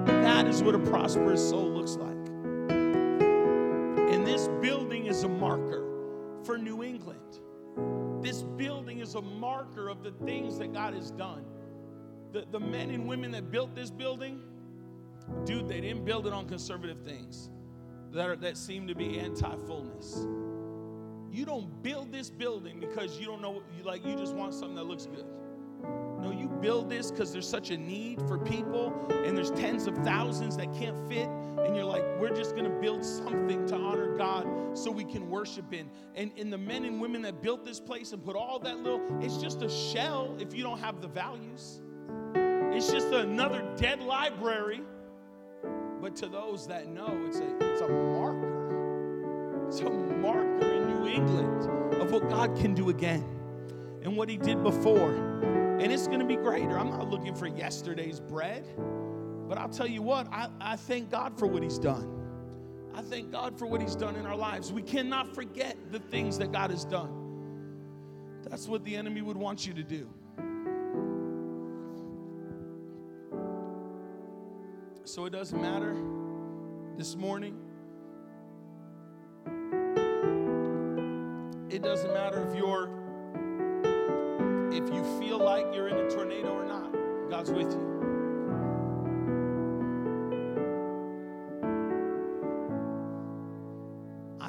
That 0.07 0.47
is 0.47 0.63
what 0.63 0.75
a 0.75 0.79
prosperous 0.79 1.49
soul 1.49 1.71
looks 1.71 1.97
like. 1.97 2.22
A 9.15 9.23
marker 9.23 9.89
of 9.89 10.03
the 10.03 10.13
things 10.25 10.59
that 10.59 10.73
God 10.73 10.95
has 10.95 11.11
done. 11.11 11.45
The, 12.33 12.47
the 12.51 12.61
men 12.61 12.91
and 12.91 13.07
women 13.07 13.31
that 13.33 13.51
built 13.51 13.75
this 13.75 13.91
building, 13.91 14.41
dude, 15.45 15.69
they 15.69 15.81
didn't 15.81 16.05
build 16.05 16.27
it 16.27 16.33
on 16.33 16.49
conservative 16.49 17.03
things 17.05 17.51
that, 18.13 18.29
are, 18.29 18.37
that 18.37 18.57
seem 18.57 18.87
to 18.89 18.95
be 18.95 19.19
anti 19.19 19.55
fullness. 19.67 20.27
You 21.31 21.47
don't 21.47 21.83
build 21.83 22.13
this 22.13 22.31
building 22.31 22.79
because 22.79 23.19
you 23.19 23.27
don't 23.27 23.41
know, 23.41 23.63
like, 23.85 24.05
you 24.05 24.17
just 24.17 24.35
want 24.35 24.53
something 24.53 24.77
that 24.77 24.85
looks 24.85 25.07
good. 25.07 25.25
No, 26.21 26.31
you 26.31 26.49
build 26.61 26.89
this 26.89 27.11
because 27.11 27.33
there's 27.33 27.49
such 27.49 27.71
a 27.71 27.77
need 27.77 28.21
for 28.29 28.39
people, 28.39 28.95
and 29.25 29.37
there's 29.37 29.51
tens 29.51 29.87
of 29.87 29.97
thousands 29.99 30.57
that 30.57 30.73
can't 30.75 31.09
fit. 31.09 31.29
And 31.65 31.77
you're 31.77 31.85
like, 31.85 32.05
we're 32.19 32.35
just 32.35 32.57
gonna 32.57 32.71
build 32.81 33.05
something 33.05 33.67
to 33.67 33.77
honor 33.77 34.17
God 34.17 34.77
so 34.77 34.91
we 34.91 35.05
can 35.05 35.29
worship 35.29 35.73
in. 35.73 35.89
And, 36.15 36.33
and 36.39 36.53
the 36.53 36.59
men 36.59 36.85
and 36.85 37.01
women 37.01 37.23
that 37.23 37.43
built 37.43 37.65
this 37.65 37.81
place 37.81 38.13
and 38.13 38.25
put 38.25 38.37
all 38.37 38.59
that 38.61 38.79
little, 38.79 39.01
it's 39.21 39.37
just 39.37 39.63
a 39.63 39.69
shell 39.69 40.37
if 40.39 40.55
you 40.55 40.63
don't 40.63 40.79
have 40.79 41.01
the 41.01 41.09
values. 41.09 41.81
It's 42.75 42.91
just 42.91 43.09
another 43.09 43.63
dead 43.77 44.03
library. 44.03 44.83
But 46.01 46.17
to 46.17 46.27
those 46.27 46.67
that 46.67 46.89
know, 46.89 47.23
it's 47.27 47.39
a, 47.39 47.57
it's 47.61 47.81
a 47.81 47.89
marker. 47.89 49.67
It's 49.69 49.81
a 49.81 49.91
marker 49.91 50.73
in 50.73 50.89
New 50.89 51.07
England 51.07 51.95
of 52.01 52.11
what 52.11 52.29
God 52.29 52.57
can 52.57 52.75
do 52.75 52.89
again 52.89 53.25
and 54.03 54.17
what 54.17 54.29
He 54.29 54.37
did 54.37 54.63
before. 54.63 55.13
And 55.13 55.93
it's 55.93 56.07
going 56.07 56.21
to 56.21 56.27
be 56.27 56.37
greater. 56.37 56.79
I'm 56.79 56.91
not 56.91 57.09
looking 57.09 57.35
for 57.35 57.47
yesterday's 57.47 58.21
bread, 58.21 58.65
but 59.53 59.61
I'll 59.61 59.69
tell 59.69 59.87
you 59.87 60.01
what, 60.01 60.29
I, 60.33 60.49
I 60.63 60.77
thank 60.77 61.11
God 61.11 61.39
for 61.39 61.47
what 61.47 61.63
He's 61.63 61.79
done. 61.79 62.09
I 62.95 63.03
thank 63.03 63.31
God 63.31 63.59
for 63.59 63.67
what 63.67 63.83
He's 63.83 63.95
done 63.95 64.17
in 64.17 64.25
our 64.25 64.35
lives. 64.35 64.73
We 64.73 64.81
cannot 64.81 65.35
forget 65.35 65.77
the 65.91 65.99
things 65.99 66.39
that 66.39 66.53
God 66.53 66.71
has 66.71 66.87
done. 66.87 68.41
That's 68.49 68.67
what 68.67 68.83
the 68.83 68.97
enemy 68.97 69.21
would 69.21 69.37
want 69.37 69.67
you 69.67 69.75
to 69.75 69.83
do. 69.83 70.09
So 75.05 75.27
it 75.27 75.31
doesn't 75.35 75.61
matter 75.61 75.95
this 76.97 77.15
morning. 77.15 77.59
It 81.69 81.83
doesn't 81.83 82.15
matter 82.15 82.49
if 82.49 82.57
you're 82.57 82.89
if 84.73 84.91
you 84.95 85.21
feel 85.21 85.37
like 85.37 85.67
you're 85.75 85.89
in 85.89 85.99
a 85.99 86.11
tornado 86.11 86.55
or 86.55 86.65
not. 86.65 87.29
God's 87.29 87.51
with 87.51 87.71
you. 87.71 87.92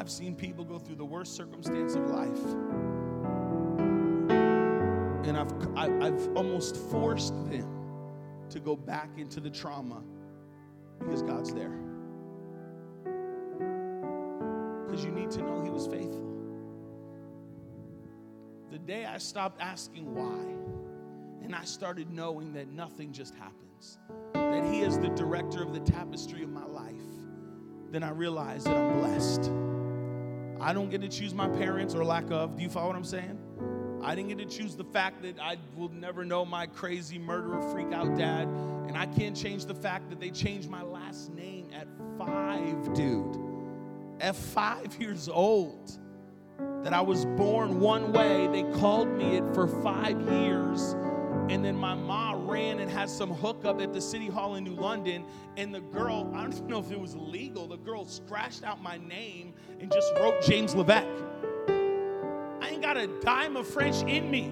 I've 0.04 0.12
seen 0.12 0.36
people 0.36 0.66
go 0.66 0.80
through 0.80 0.98
the 0.98 1.06
worst 1.06 1.34
circumstance 1.34 1.96
of 1.96 2.10
life. 2.10 2.44
And 5.26 5.38
I've, 5.38 5.78
I've 5.78 6.28
almost 6.36 6.76
forced 6.76 7.34
them 7.50 7.70
to 8.50 8.60
go 8.60 8.76
back 8.76 9.12
into 9.16 9.39
the 9.39 9.50
trauma 9.50 10.04
Because 11.00 11.22
God's 11.22 11.54
there. 11.54 11.80
Because 14.86 15.06
you 15.06 15.12
need 15.12 15.32
to 15.32 15.42
know 15.42 15.62
He 15.63 15.70
was 15.70 15.88
faithful. 15.88 16.30
The 18.72 18.80
day 18.80 19.06
I 19.06 19.20
stopped 19.20 19.62
asking 19.62 20.13
why, 20.13 21.46
and 21.46 21.56
I 21.56 21.63
started 21.63 22.12
knowing 22.12 22.52
that 22.56 22.68
nothing 22.68 23.13
just 23.13 23.36
happens, 23.36 24.00
that 24.34 24.66
He 24.66 24.82
is 24.82 25.00
the 25.00 25.12
director 25.12 25.63
of 25.63 25.72
the 25.72 25.80
tapestry 25.80 26.44
of 26.44 26.50
my 26.50 26.66
life, 26.66 26.92
then 27.89 28.04
I 28.04 28.10
realized 28.10 28.68
that 28.68 28.76
I'm 28.76 29.00
blessed. 29.00 29.73
I 30.63 30.71
don't 30.71 30.89
get 30.89 31.02
to 31.02 31.10
choose 31.10 31.34
my 31.34 31.49
parents 31.49 31.93
or 31.93 32.06
lack 32.06 32.32
of. 32.32 32.56
Do 32.56 32.63
you 32.63 32.69
follow 32.69 32.88
what 32.88 32.95
I'm 32.95 33.04
saying? 33.04 33.38
I 34.02 34.15
didn't 34.15 34.30
get 34.30 34.38
to 34.38 34.45
choose 34.45 34.76
the 34.78 34.86
fact 34.86 35.21
that 35.23 35.38
I 35.38 35.58
will 35.76 35.89
never 35.89 36.23
know 36.23 36.45
my 36.45 36.67
crazy 36.67 37.19
murderer 37.19 37.62
freak 37.71 37.91
out 37.91 38.17
dad. 38.17 38.47
And 38.88 38.97
I 38.97 39.06
can't 39.06 39.36
change 39.36 39.65
the 39.65 39.76
fact 39.76 40.10
that 40.10 40.21
they 40.21 40.30
changed 40.30 40.69
my 40.69 40.82
last 40.82 41.34
name 41.34 41.69
at 41.73 41.88
five, 42.17 42.93
dude. 42.93 43.38
At 44.21 44.38
five 44.38 44.95
years 44.99 45.28
old. 45.28 45.99
That 46.84 46.93
I 46.93 47.02
was 47.02 47.26
born 47.26 47.82
one 47.82 48.13
way. 48.13 48.47
They 48.47 48.63
called 48.80 49.10
me 49.10 49.36
it 49.38 49.54
for 49.54 49.67
five 49.67 50.19
years. 50.21 50.93
And 51.49 51.63
then 51.63 51.76
my 51.76 51.93
mom 51.93 52.33
ran 52.54 52.80
and 52.80 52.89
had 52.89 53.10
some 53.10 53.32
hookup 53.32 53.82
at 53.82 53.94
the 53.94 54.00
city 54.00 54.28
hall 54.28 54.56
in 54.56 54.63
New 54.63 54.76
London. 54.76 55.26
And 55.58 55.74
the 55.74 55.82
girl, 55.82 56.32
I 56.36 56.44
don't 56.44 56.54
even 56.54 56.68
know 56.68 56.80
if 56.80 56.92
it 56.92 57.00
was 57.00 57.16
legal, 57.16 57.68
the 57.68 57.78
girl 57.78 58.06
scratched 58.06 58.63
out 58.63 58.82
my 58.82 58.98
name 58.98 59.54
and 59.80 59.92
just 59.92 60.13
wrote 60.20 60.42
James 60.44 60.76
Levesque. 60.76 61.08
I 61.68 62.70
ain't 62.70 62.82
got 62.82 62.96
a 62.96 63.08
dime 63.22 63.58
of 63.58 63.68
French 63.68 64.08
in 64.08 64.30
me. 64.30 64.52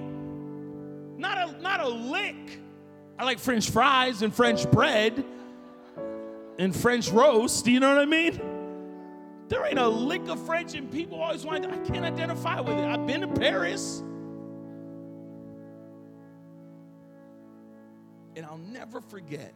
Not 1.20 1.38
a, 1.38 1.62
not 1.62 1.80
a 1.80 1.88
lick. 1.88 2.60
I 3.20 3.24
like 3.24 3.38
French 3.38 3.70
fries 3.70 4.24
and 4.24 4.34
French 4.34 4.70
bread 4.72 5.24
and 6.58 6.76
French 6.76 7.12
roast. 7.12 7.66
Do 7.66 7.72
you 7.72 7.80
know 7.80 7.90
what 7.90 8.02
I 8.02 8.06
mean? 8.06 8.42
There 9.48 9.64
ain't 9.66 9.78
a 9.78 9.88
lick 9.88 10.28
of 10.28 10.44
French, 10.46 10.74
and 10.74 10.92
people 10.92 11.22
always 11.22 11.46
want, 11.46 11.68
I 11.68 11.78
can't 11.80 12.06
identify 12.06 12.62
with 12.62 12.78
it. 12.78 12.86
I've 12.86 13.06
been 13.06 13.22
to 13.22 13.28
Paris. 13.28 14.02
And 18.42 18.50
I'll 18.50 18.58
never 18.58 19.02
forget 19.02 19.54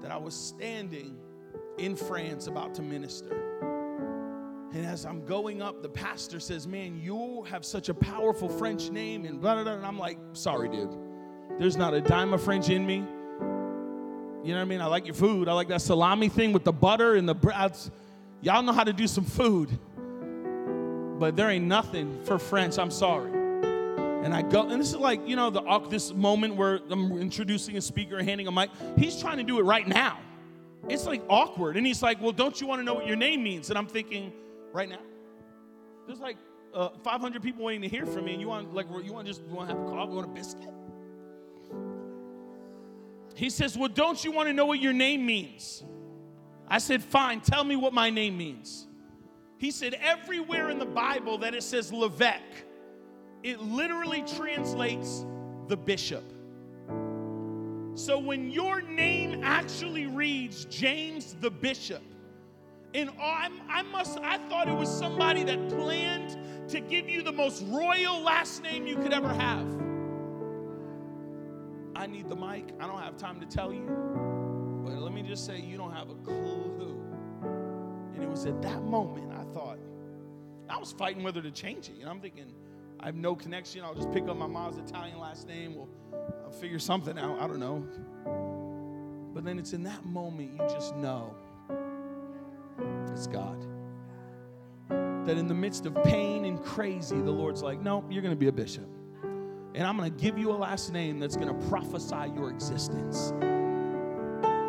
that 0.00 0.12
I 0.12 0.16
was 0.16 0.32
standing 0.32 1.18
in 1.76 1.96
France 1.96 2.46
about 2.46 2.72
to 2.76 2.82
minister. 2.82 3.34
And 4.72 4.86
as 4.86 5.04
I'm 5.04 5.26
going 5.26 5.60
up, 5.60 5.82
the 5.82 5.88
pastor 5.88 6.38
says, 6.38 6.68
Man, 6.68 7.00
you 7.02 7.42
have 7.50 7.64
such 7.64 7.88
a 7.88 7.94
powerful 7.94 8.48
French 8.48 8.90
name, 8.90 9.24
and 9.24 9.40
blah, 9.40 9.54
blah, 9.54 9.64
blah. 9.64 9.72
And 9.72 9.84
I'm 9.84 9.98
like, 9.98 10.20
Sorry, 10.34 10.68
dude. 10.68 10.96
There's 11.58 11.76
not 11.76 11.94
a 11.94 12.00
dime 12.00 12.32
of 12.32 12.44
French 12.44 12.68
in 12.68 12.86
me. 12.86 12.98
You 12.98 14.52
know 14.52 14.58
what 14.58 14.60
I 14.60 14.64
mean? 14.66 14.80
I 14.80 14.86
like 14.86 15.06
your 15.06 15.16
food. 15.16 15.48
I 15.48 15.52
like 15.54 15.66
that 15.66 15.82
salami 15.82 16.28
thing 16.28 16.52
with 16.52 16.62
the 16.62 16.72
butter 16.72 17.16
and 17.16 17.28
the 17.28 17.34
bread. 17.34 17.76
Y'all 18.40 18.62
know 18.62 18.72
how 18.72 18.84
to 18.84 18.92
do 18.92 19.08
some 19.08 19.24
food. 19.24 19.76
But 21.18 21.34
there 21.34 21.50
ain't 21.50 21.64
nothing 21.64 22.22
for 22.22 22.38
French. 22.38 22.78
I'm 22.78 22.92
sorry. 22.92 23.43
And 24.24 24.32
I 24.32 24.40
go, 24.40 24.62
and 24.62 24.80
this 24.80 24.88
is 24.88 24.96
like, 24.96 25.20
you 25.28 25.36
know, 25.36 25.50
the 25.50 25.86
this 25.90 26.14
moment 26.14 26.56
where 26.56 26.80
I'm 26.88 27.12
introducing 27.18 27.76
a 27.76 27.80
speaker 27.82 28.16
and 28.16 28.26
handing 28.26 28.46
a 28.46 28.52
mic. 28.52 28.70
He's 28.96 29.20
trying 29.20 29.36
to 29.36 29.42
do 29.42 29.58
it 29.58 29.64
right 29.64 29.86
now. 29.86 30.18
It's 30.88 31.04
like 31.04 31.22
awkward. 31.28 31.76
And 31.76 31.86
he's 31.86 32.02
like, 32.02 32.22
Well, 32.22 32.32
don't 32.32 32.58
you 32.58 32.66
want 32.66 32.80
to 32.80 32.84
know 32.84 32.94
what 32.94 33.06
your 33.06 33.16
name 33.16 33.42
means? 33.42 33.68
And 33.68 33.78
I'm 33.78 33.86
thinking, 33.86 34.32
right 34.72 34.88
now? 34.88 34.98
There's 36.06 36.20
like 36.20 36.38
uh, 36.72 36.88
500 37.02 37.42
people 37.42 37.64
waiting 37.64 37.82
to 37.82 37.88
hear 37.88 38.06
from 38.06 38.24
me, 38.24 38.32
and 38.32 38.40
you 38.40 38.48
want 38.48 38.74
like 38.74 38.86
you 39.04 39.12
want 39.12 39.26
just 39.26 39.42
you 39.46 39.54
want 39.54 39.68
to 39.68 39.76
have 39.76 39.86
a 39.86 39.90
coffee, 39.90 40.10
you 40.10 40.16
want 40.16 40.30
a 40.30 40.32
biscuit? 40.32 40.70
He 43.34 43.50
says, 43.50 43.76
"Well, 43.76 43.88
don't 43.88 44.22
you 44.24 44.32
want 44.32 44.48
to 44.48 44.54
know 44.54 44.64
what 44.64 44.80
your 44.80 44.92
name 44.92 45.26
means?" 45.26 45.84
I 46.66 46.78
said, 46.78 47.02
"Fine, 47.02 47.42
tell 47.42 47.62
me 47.64 47.76
what 47.76 47.92
my 47.92 48.10
name 48.10 48.38
means." 48.38 48.86
He 49.58 49.70
said, 49.70 49.94
"Everywhere 50.00 50.70
in 50.70 50.78
the 50.78 50.86
Bible 50.86 51.38
that 51.38 51.54
it 51.54 51.62
says 51.62 51.92
Levesque, 51.92 52.64
it 53.44 53.60
literally 53.60 54.24
translates 54.36 55.24
the 55.68 55.76
bishop." 55.76 56.24
So 57.94 58.18
when 58.18 58.50
your 58.50 58.82
name 58.82 59.44
actually 59.44 60.06
reads 60.06 60.64
James 60.64 61.36
the 61.40 61.50
bishop, 61.50 62.02
and 62.92 63.10
I, 63.20 63.50
I 63.68 63.82
must, 63.82 64.18
I 64.18 64.38
thought 64.48 64.68
it 64.68 64.76
was 64.76 64.88
somebody 64.88 65.44
that 65.44 65.68
planned 65.68 66.36
to 66.70 66.80
give 66.80 67.08
you 67.08 67.22
the 67.22 67.32
most 67.32 67.62
royal 67.66 68.20
last 68.20 68.62
name 68.62 68.86
you 68.86 68.96
could 68.96 69.12
ever 69.12 69.28
have. 69.28 69.66
I 71.96 72.06
need 72.06 72.28
the 72.28 72.36
mic. 72.36 72.72
I 72.80 72.86
don't 72.86 73.00
have 73.00 73.16
time 73.16 73.40
to 73.40 73.46
tell 73.46 73.72
you. 73.72 73.86
But 74.84 74.94
let 74.94 75.12
me 75.12 75.22
just 75.22 75.46
say, 75.46 75.60
you 75.60 75.76
don't 75.76 75.92
have 75.92 76.10
a 76.10 76.14
clue. 76.14 77.00
And 78.14 78.22
it 78.22 78.28
was 78.28 78.46
at 78.46 78.60
that 78.62 78.82
moment 78.82 79.32
I 79.32 79.44
thought, 79.52 79.78
I 80.68 80.78
was 80.78 80.92
fighting 80.92 81.22
whether 81.22 81.42
to 81.42 81.50
change 81.50 81.88
it. 81.88 82.00
And 82.00 82.08
I'm 82.08 82.20
thinking, 82.20 82.52
I 83.04 83.08
have 83.08 83.16
no 83.16 83.36
connection. 83.36 83.82
I'll 83.84 83.94
just 83.94 84.10
pick 84.12 84.26
up 84.28 84.36
my 84.38 84.46
mom's 84.46 84.78
Italian 84.78 85.18
last 85.18 85.46
name. 85.46 85.74
We'll, 85.74 85.90
I'll 86.42 86.50
figure 86.50 86.78
something 86.78 87.18
out. 87.18 87.38
I 87.38 87.46
don't 87.46 87.60
know. 87.60 87.86
But 89.34 89.44
then 89.44 89.58
it's 89.58 89.74
in 89.74 89.82
that 89.82 90.06
moment 90.06 90.52
you 90.52 90.66
just 90.70 90.96
know 90.96 91.34
it's 93.12 93.26
God. 93.26 93.66
That 94.88 95.36
in 95.36 95.48
the 95.48 95.54
midst 95.54 95.84
of 95.84 96.02
pain 96.02 96.46
and 96.46 96.64
crazy, 96.64 97.20
the 97.20 97.30
Lord's 97.30 97.62
like, 97.62 97.78
nope, 97.78 98.06
you're 98.08 98.22
going 98.22 98.32
to 98.34 98.40
be 98.40 98.48
a 98.48 98.52
bishop. 98.52 98.88
And 99.74 99.86
I'm 99.86 99.98
going 99.98 100.10
to 100.10 100.18
give 100.18 100.38
you 100.38 100.50
a 100.50 100.56
last 100.56 100.90
name 100.90 101.18
that's 101.18 101.36
going 101.36 101.48
to 101.48 101.68
prophesy 101.68 102.32
your 102.34 102.48
existence. 102.48 103.34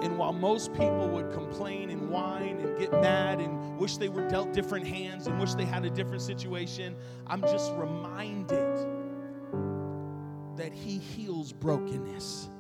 And 0.06 0.20
while 0.20 0.34
most 0.34 0.72
people 0.74 1.10
would 1.10 1.32
complain 1.32 1.90
and 1.90 2.12
whine 2.12 2.60
and 2.60 2.78
get 2.78 2.92
mad 2.92 3.40
and 3.40 3.76
wish 3.80 3.98
they 3.98 4.08
were 4.08 4.30
dealt 4.30 4.54
different 4.54 4.86
hands 4.86 5.26
and 5.26 5.40
wish 5.40 5.56
they 5.56 5.66
had 5.66 5.84
a 5.84 5.90
different 5.90 6.22
situation, 6.22 6.96
I'm 7.26 7.42
just 7.42 7.74
reminded 7.74 8.88
that 10.58 10.72
He 10.72 11.00
heals 11.00 11.52
brokenness 11.52 12.52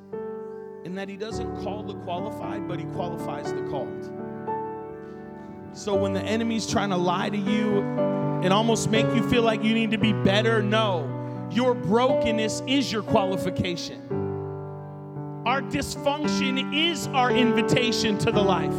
and 0.86 0.98
that 0.98 1.08
He 1.08 1.18
doesn't 1.18 1.62
call 1.62 1.84
the 1.84 1.94
qualified, 1.94 2.68
but 2.68 2.80
He 2.80 2.86
qualifies 2.86 3.54
the 3.54 3.62
called. 3.70 4.12
So 5.74 5.94
when 5.94 6.14
the 6.14 6.24
enemy's 6.24 6.66
trying 6.66 6.90
to 6.90 6.98
lie 6.98 7.30
to 7.30 7.38
you 7.38 7.82
and 8.42 8.52
almost 8.52 8.90
make 8.90 9.06
you 9.14 9.30
feel 9.30 9.44
like 9.44 9.64
you 9.64 9.76
need 9.76 9.92
to 9.92 10.00
be 10.00 10.14
better, 10.14 10.64
no. 10.64 11.48
Your 11.52 11.76
brokenness 11.76 12.64
is 12.66 12.92
your 12.92 13.04
qualification. 13.04 14.25
Dysfunction 15.76 16.74
is 16.74 17.08
our 17.08 17.32
invitation 17.32 18.18
to 18.20 18.32
the 18.32 18.42
life. 18.42 18.72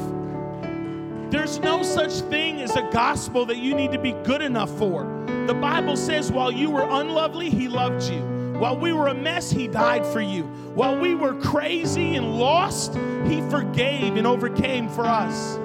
There's 1.31 1.59
no 1.59 1.83
such 1.83 2.13
thing 2.31 2.63
as 2.63 2.75
a 2.75 2.89
gospel 2.91 3.45
that 3.45 3.59
you 3.59 3.75
need 3.75 3.93
to 3.93 3.99
be 3.99 4.13
good 4.25 4.41
enough 4.41 4.71
for. 4.79 5.05
The 5.47 5.53
Bible 5.53 5.99
says, 5.99 6.33
while 6.33 6.51
you 6.51 6.71
were 6.71 6.87
unlovely, 6.89 7.51
He 7.51 7.69
loved 7.69 8.03
you. 8.05 8.23
While 8.59 8.79
we 8.79 8.95
were 8.95 9.09
a 9.09 9.15
mess, 9.15 9.51
He 9.51 9.69
died 9.69 10.07
for 10.07 10.23
you. 10.23 10.45
While 10.75 10.99
we 10.99 11.15
were 11.15 11.35
crazy 11.35 12.17
and 12.17 12.39
lost, 12.39 12.95
He 13.27 13.43
forgave 13.51 14.17
and 14.17 14.27
overcame 14.27 14.89
for 14.89 15.05
us. 15.05 15.59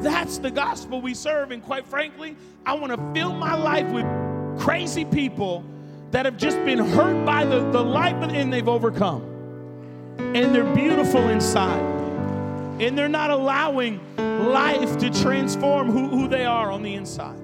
That's 0.00 0.38
the 0.38 0.52
gospel 0.52 1.00
we 1.00 1.12
serve. 1.12 1.50
And 1.50 1.60
quite 1.60 1.88
frankly, 1.88 2.36
I 2.64 2.74
want 2.74 2.92
to 2.92 3.20
fill 3.20 3.32
my 3.32 3.56
life 3.56 3.90
with 3.90 4.06
crazy 4.60 5.04
people 5.04 5.64
that 6.12 6.24
have 6.24 6.36
just 6.36 6.64
been 6.64 6.78
hurt 6.78 7.26
by 7.26 7.44
the, 7.44 7.68
the 7.72 7.82
life 7.82 8.14
and 8.22 8.52
they've 8.52 8.68
overcome. 8.68 9.37
And 10.18 10.54
they're 10.54 10.74
beautiful 10.74 11.28
inside. 11.28 11.82
And 12.80 12.96
they're 12.96 13.08
not 13.08 13.30
allowing 13.30 14.00
life 14.16 14.98
to 14.98 15.10
transform 15.10 15.90
who, 15.90 16.08
who 16.08 16.28
they 16.28 16.44
are 16.44 16.70
on 16.70 16.82
the 16.82 16.94
inside. 16.94 17.40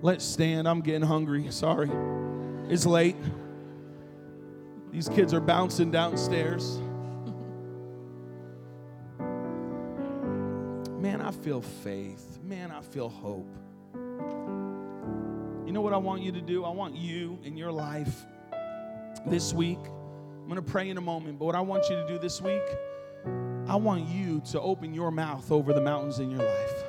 Let's 0.00 0.24
stand. 0.24 0.68
I'm 0.68 0.80
getting 0.80 1.02
hungry. 1.02 1.50
Sorry. 1.50 1.90
It's 2.68 2.86
late. 2.86 3.16
These 4.92 5.08
kids 5.08 5.34
are 5.34 5.40
bouncing 5.40 5.90
downstairs. 5.90 6.78
Man, 10.98 11.20
I 11.20 11.30
feel 11.30 11.60
faith. 11.60 12.38
Man, 12.42 12.70
I 12.70 12.80
feel 12.80 13.08
hope. 13.08 13.48
You 15.66 15.72
know 15.72 15.80
what 15.80 15.92
I 15.92 15.98
want 15.98 16.22
you 16.22 16.32
to 16.32 16.40
do? 16.40 16.64
I 16.64 16.70
want 16.70 16.96
you 16.96 17.38
in 17.44 17.56
your 17.56 17.70
life 17.70 18.24
this 19.26 19.52
week. 19.52 19.78
I'm 20.48 20.54
going 20.54 20.64
to 20.64 20.72
pray 20.72 20.88
in 20.88 20.96
a 20.96 21.02
moment, 21.02 21.38
but 21.38 21.44
what 21.44 21.54
I 21.54 21.60
want 21.60 21.90
you 21.90 21.96
to 21.96 22.06
do 22.08 22.18
this 22.18 22.40
week, 22.40 22.62
I 23.66 23.76
want 23.76 24.08
you 24.08 24.40
to 24.52 24.60
open 24.62 24.94
your 24.94 25.10
mouth 25.10 25.52
over 25.52 25.74
the 25.74 25.80
mountains 25.82 26.20
in 26.20 26.30
your 26.30 26.42
life, 26.42 26.84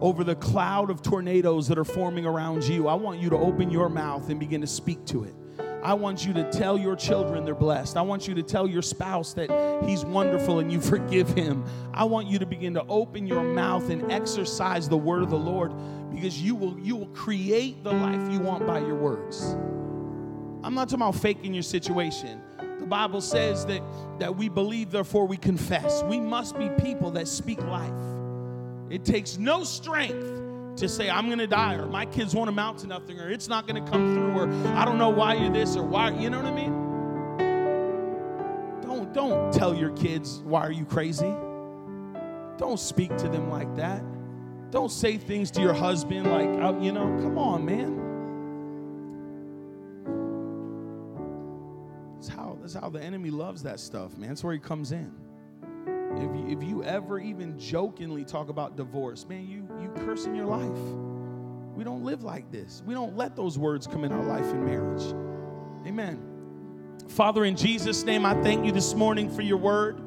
over 0.00 0.22
the 0.22 0.36
cloud 0.36 0.88
of 0.88 1.02
tornadoes 1.02 1.66
that 1.66 1.78
are 1.78 1.84
forming 1.84 2.24
around 2.24 2.62
you. 2.62 2.86
I 2.86 2.94
want 2.94 3.18
you 3.18 3.28
to 3.30 3.36
open 3.36 3.72
your 3.72 3.88
mouth 3.88 4.30
and 4.30 4.38
begin 4.38 4.60
to 4.60 4.68
speak 4.68 5.04
to 5.06 5.24
it. 5.24 5.34
I 5.82 5.94
want 5.94 6.24
you 6.24 6.32
to 6.34 6.48
tell 6.52 6.78
your 6.78 6.94
children 6.94 7.44
they're 7.44 7.56
blessed. 7.56 7.96
I 7.96 8.02
want 8.02 8.28
you 8.28 8.36
to 8.36 8.42
tell 8.44 8.68
your 8.68 8.82
spouse 8.82 9.32
that 9.32 9.82
he's 9.84 10.04
wonderful 10.04 10.60
and 10.60 10.70
you 10.70 10.80
forgive 10.92 11.28
him. 11.30 11.64
I 11.92 12.04
want 12.04 12.28
you 12.28 12.38
to 12.38 12.46
begin 12.46 12.72
to 12.74 12.86
open 12.86 13.26
your 13.26 13.42
mouth 13.42 13.90
and 13.90 14.12
exercise 14.12 14.88
the 14.88 14.96
word 14.96 15.24
of 15.24 15.30
the 15.30 15.36
Lord 15.36 15.72
because 16.12 16.40
you 16.40 16.54
will 16.54 16.78
you 16.78 16.94
will 16.94 17.08
create 17.08 17.82
the 17.82 17.92
life 17.92 18.30
you 18.30 18.38
want 18.38 18.64
by 18.64 18.78
your 18.78 18.94
words. 18.94 19.56
I'm 20.62 20.74
not 20.74 20.88
talking 20.88 21.02
about 21.02 21.16
faking 21.16 21.52
your 21.52 21.64
situation. 21.64 22.40
The 22.86 22.90
Bible 22.90 23.20
says 23.20 23.66
that, 23.66 23.82
that 24.20 24.36
we 24.36 24.48
believe, 24.48 24.92
therefore 24.92 25.26
we 25.26 25.36
confess. 25.36 26.04
We 26.04 26.20
must 26.20 26.56
be 26.56 26.68
people 26.80 27.10
that 27.10 27.26
speak 27.26 27.60
life. 27.62 27.90
It 28.90 29.04
takes 29.04 29.38
no 29.38 29.64
strength 29.64 30.76
to 30.76 30.88
say, 30.88 31.10
I'm 31.10 31.26
going 31.26 31.40
to 31.40 31.48
die, 31.48 31.74
or 31.74 31.86
my 31.86 32.06
kids 32.06 32.32
won't 32.32 32.48
amount 32.48 32.78
to 32.78 32.86
nothing, 32.86 33.18
or 33.18 33.28
it's 33.28 33.48
not 33.48 33.66
going 33.66 33.84
to 33.84 33.90
come 33.90 34.14
through, 34.14 34.38
or 34.38 34.48
I 34.76 34.84
don't 34.84 34.98
know 34.98 35.08
why 35.08 35.34
you're 35.34 35.52
this, 35.52 35.74
or 35.74 35.82
why, 35.82 36.10
you 36.10 36.30
know 36.30 36.40
what 36.40 36.46
I 36.46 36.54
mean? 36.54 36.72
Don't, 38.82 39.12
don't 39.12 39.52
tell 39.52 39.74
your 39.74 39.90
kids, 39.90 40.42
why 40.44 40.60
are 40.60 40.70
you 40.70 40.84
crazy? 40.84 41.34
Don't 42.56 42.78
speak 42.78 43.16
to 43.16 43.28
them 43.28 43.50
like 43.50 43.74
that. 43.74 44.00
Don't 44.70 44.92
say 44.92 45.16
things 45.16 45.50
to 45.50 45.60
your 45.60 45.74
husband 45.74 46.30
like, 46.30 46.46
oh, 46.62 46.80
you 46.80 46.92
know, 46.92 47.06
come 47.20 47.36
on, 47.36 47.64
man. 47.64 48.05
How, 52.80 52.90
the 52.90 53.02
enemy 53.02 53.30
loves 53.30 53.62
that 53.64 53.80
stuff, 53.80 54.16
man. 54.16 54.28
That's 54.30 54.44
where 54.44 54.52
he 54.52 54.58
comes 54.58 54.92
in. 54.92 55.12
If 56.16 56.22
you, 56.22 56.46
if 56.48 56.62
you 56.62 56.82
ever 56.82 57.18
even 57.18 57.58
jokingly 57.58 58.24
talk 58.24 58.48
about 58.48 58.76
divorce, 58.76 59.26
man, 59.28 59.46
you, 59.46 59.68
you 59.80 59.90
curse 60.04 60.24
in 60.24 60.34
your 60.34 60.46
life. 60.46 60.78
We 61.74 61.84
don't 61.84 62.04
live 62.04 62.22
like 62.22 62.50
this. 62.50 62.82
We 62.86 62.94
don't 62.94 63.16
let 63.16 63.36
those 63.36 63.58
words 63.58 63.86
come 63.86 64.04
in 64.04 64.12
our 64.12 64.24
life 64.24 64.50
in 64.50 64.64
marriage. 64.64 65.02
Amen. 65.86 66.18
Father, 67.08 67.44
in 67.44 67.54
Jesus' 67.54 68.02
name, 68.04 68.24
I 68.24 68.34
thank 68.42 68.64
you 68.64 68.72
this 68.72 68.94
morning 68.94 69.30
for 69.30 69.42
your 69.42 69.58
word. 69.58 70.00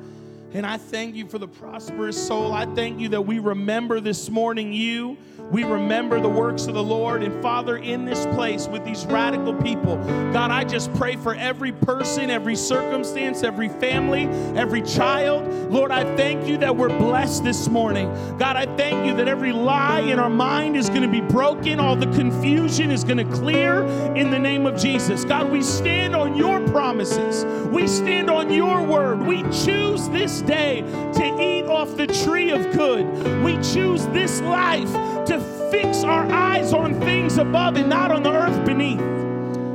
And 0.52 0.66
I 0.66 0.78
thank 0.78 1.16
you 1.16 1.28
for 1.28 1.38
the 1.38 1.48
prosperous 1.48 2.28
soul. 2.28 2.54
I 2.54 2.66
thank 2.66 3.00
you 3.00 3.10
that 3.10 3.22
we 3.22 3.38
remember 3.38 4.00
this 4.00 4.32
morning 4.32 4.74
you. 4.74 5.16
We 5.52 5.64
remember 5.64 6.20
the 6.20 6.30
works 6.30 6.68
of 6.68 6.76
the 6.76 6.84
Lord. 6.84 7.24
And 7.24 7.42
Father, 7.42 7.78
in 7.78 8.06
this 8.06 8.26
place 8.36 8.68
with 8.68 8.84
these 8.86 9.06
radical 9.08 9.54
people, 9.56 9.98
God, 10.32 10.52
I 10.52 10.64
just 10.64 10.94
pray 10.96 11.16
for 11.16 11.34
every 11.34 11.72
person, 11.72 12.30
every 12.30 12.56
circumstance, 12.56 13.42
every 13.44 13.70
family, 13.70 14.26
every 14.56 14.82
child. 14.82 15.72
Lord, 15.72 15.92
I 15.92 16.04
thank 16.16 16.48
you 16.48 16.58
that 16.58 16.76
we're 16.76 16.96
blessed 16.98 17.44
this 17.44 17.68
morning. 17.68 18.08
God, 18.38 18.56
I 18.56 18.66
thank 18.76 19.08
you 19.08 19.16
that 19.18 19.28
every 19.28 19.52
lie 19.52 20.02
in 20.02 20.20
our 20.20 20.30
mind 20.30 20.76
is 20.76 20.90
going 20.90 21.02
to 21.04 21.08
be 21.08 21.22
broken, 21.22 21.80
all 21.80 21.96
the 21.96 22.12
confusion 22.16 22.92
is 22.92 23.04
going 23.04 23.18
to 23.18 23.36
clear 23.38 23.84
in 24.16 24.30
the 24.30 24.40
name 24.40 24.66
of 24.66 24.80
Jesus. 24.80 25.26
God, 25.26 25.52
we 25.52 25.62
stand 25.64 26.16
on 26.16 26.36
your 26.36 26.60
promises, 26.68 27.46
we 27.68 27.88
stand 27.88 28.30
on 28.30 28.52
your 28.52 28.84
word. 28.84 29.20
We 29.22 29.42
choose 29.44 30.10
day 30.42 30.82
to 31.14 31.42
eat 31.42 31.66
off 31.66 31.96
the 31.96 32.08
tree 32.08 32.52
of 32.52 32.72
good. 32.72 33.06
We 33.44 33.56
choose 33.62 34.06
this 34.08 34.42
life 34.42 34.92
to 35.26 35.40
fix 35.72 36.04
our 36.04 36.26
eyes 36.32 36.74
on 36.74 37.00
things 37.02 37.38
above 37.38 37.78
and 37.78 37.90
not 37.90 38.12
on 38.12 38.24
the 38.24 38.32
earth 38.32 38.66
beneath. 38.66 39.00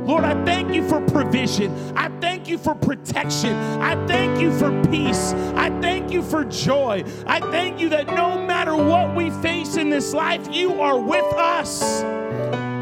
Lord, 0.05 0.23
I 0.23 0.45
thank 0.45 0.73
you 0.75 0.87
for 0.87 1.01
provision. 1.01 1.73
I 1.97 2.09
thank 2.19 2.47
you 2.47 2.59
for 2.59 2.75
protection. 2.75 3.55
I 3.81 3.95
thank 4.05 4.39
you 4.39 4.51
for 4.51 4.69
peace. 4.91 5.33
I 5.55 5.71
thank 5.81 6.11
you 6.11 6.21
for 6.21 6.45
joy. 6.45 7.03
I 7.25 7.39
thank 7.39 7.79
you 7.79 7.89
that 7.89 8.05
no 8.07 8.39
matter 8.45 8.75
what 8.75 9.15
we 9.15 9.31
face 9.41 9.77
in 9.77 9.89
this 9.89 10.13
life, 10.13 10.47
you 10.51 10.79
are 10.79 10.99
with 10.99 11.25
us. 11.33 11.81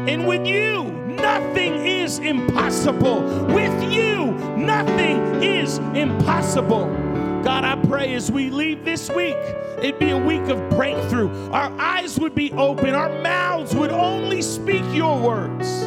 And 0.06 0.26
with 0.28 0.46
you, 0.46 0.84
nothing 0.84 1.86
is 1.86 2.18
impossible. 2.18 3.22
With 3.46 3.90
you, 3.90 4.32
nothing 4.58 5.42
is 5.42 5.78
impossible. 5.78 7.03
God, 7.44 7.64
I 7.64 7.76
pray 7.88 8.14
as 8.14 8.32
we 8.32 8.48
leave 8.48 8.86
this 8.86 9.10
week, 9.10 9.36
it'd 9.78 9.98
be 9.98 10.10
a 10.10 10.18
week 10.18 10.48
of 10.48 10.66
breakthrough. 10.70 11.28
Our 11.50 11.70
eyes 11.78 12.18
would 12.18 12.34
be 12.34 12.50
open, 12.52 12.94
our 12.94 13.10
mouths 13.20 13.74
would 13.74 13.90
only 13.90 14.40
speak 14.40 14.82
your 14.94 15.20
words. 15.20 15.82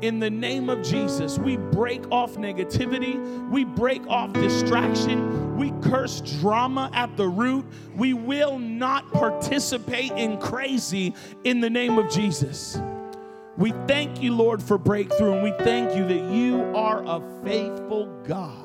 In 0.00 0.20
the 0.20 0.30
name 0.30 0.70
of 0.70 0.82
Jesus, 0.82 1.38
we 1.38 1.58
break 1.58 2.10
off 2.10 2.36
negativity, 2.36 3.50
we 3.50 3.64
break 3.64 4.06
off 4.06 4.32
distraction, 4.32 5.58
we 5.58 5.72
curse 5.82 6.22
drama 6.40 6.90
at 6.94 7.16
the 7.18 7.28
root. 7.28 7.66
We 7.94 8.14
will 8.14 8.58
not 8.58 9.12
participate 9.12 10.12
in 10.12 10.38
crazy 10.38 11.14
in 11.44 11.60
the 11.60 11.70
name 11.70 11.98
of 11.98 12.10
Jesus. 12.10 12.78
We 13.58 13.72
thank 13.86 14.22
you, 14.22 14.34
Lord, 14.34 14.62
for 14.62 14.78
breakthrough, 14.78 15.34
and 15.34 15.42
we 15.42 15.52
thank 15.64 15.94
you 15.94 16.06
that 16.08 16.34
you 16.34 16.62
are 16.74 17.04
a 17.04 17.22
faithful 17.44 18.06
God. 18.24 18.63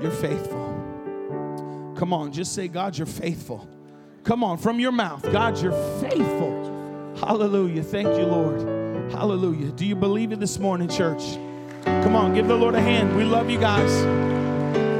You're 0.00 0.10
faithful. 0.10 1.94
Come 1.96 2.12
on, 2.12 2.32
just 2.32 2.54
say, 2.54 2.68
God, 2.68 2.96
you're 2.96 3.06
faithful. 3.06 3.68
Come 4.22 4.44
on, 4.44 4.58
from 4.58 4.78
your 4.78 4.92
mouth, 4.92 5.22
God, 5.32 5.60
you're 5.60 5.72
faithful. 6.00 7.14
Hallelujah. 7.18 7.82
Thank 7.82 8.08
you, 8.16 8.26
Lord. 8.26 8.60
Hallelujah. 9.10 9.72
Do 9.72 9.84
you 9.84 9.96
believe 9.96 10.30
it 10.30 10.38
this 10.38 10.58
morning, 10.58 10.88
church? 10.88 11.22
Come 11.84 12.14
on, 12.14 12.34
give 12.34 12.46
the 12.46 12.54
Lord 12.54 12.74
a 12.74 12.80
hand. 12.80 13.16
We 13.16 13.24
love 13.24 13.50
you 13.50 13.58
guys. 13.58 13.90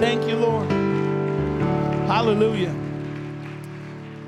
Thank 0.01 0.29
you, 0.29 0.37
Lord. 0.37 0.69
Hallelujah. 2.09 2.75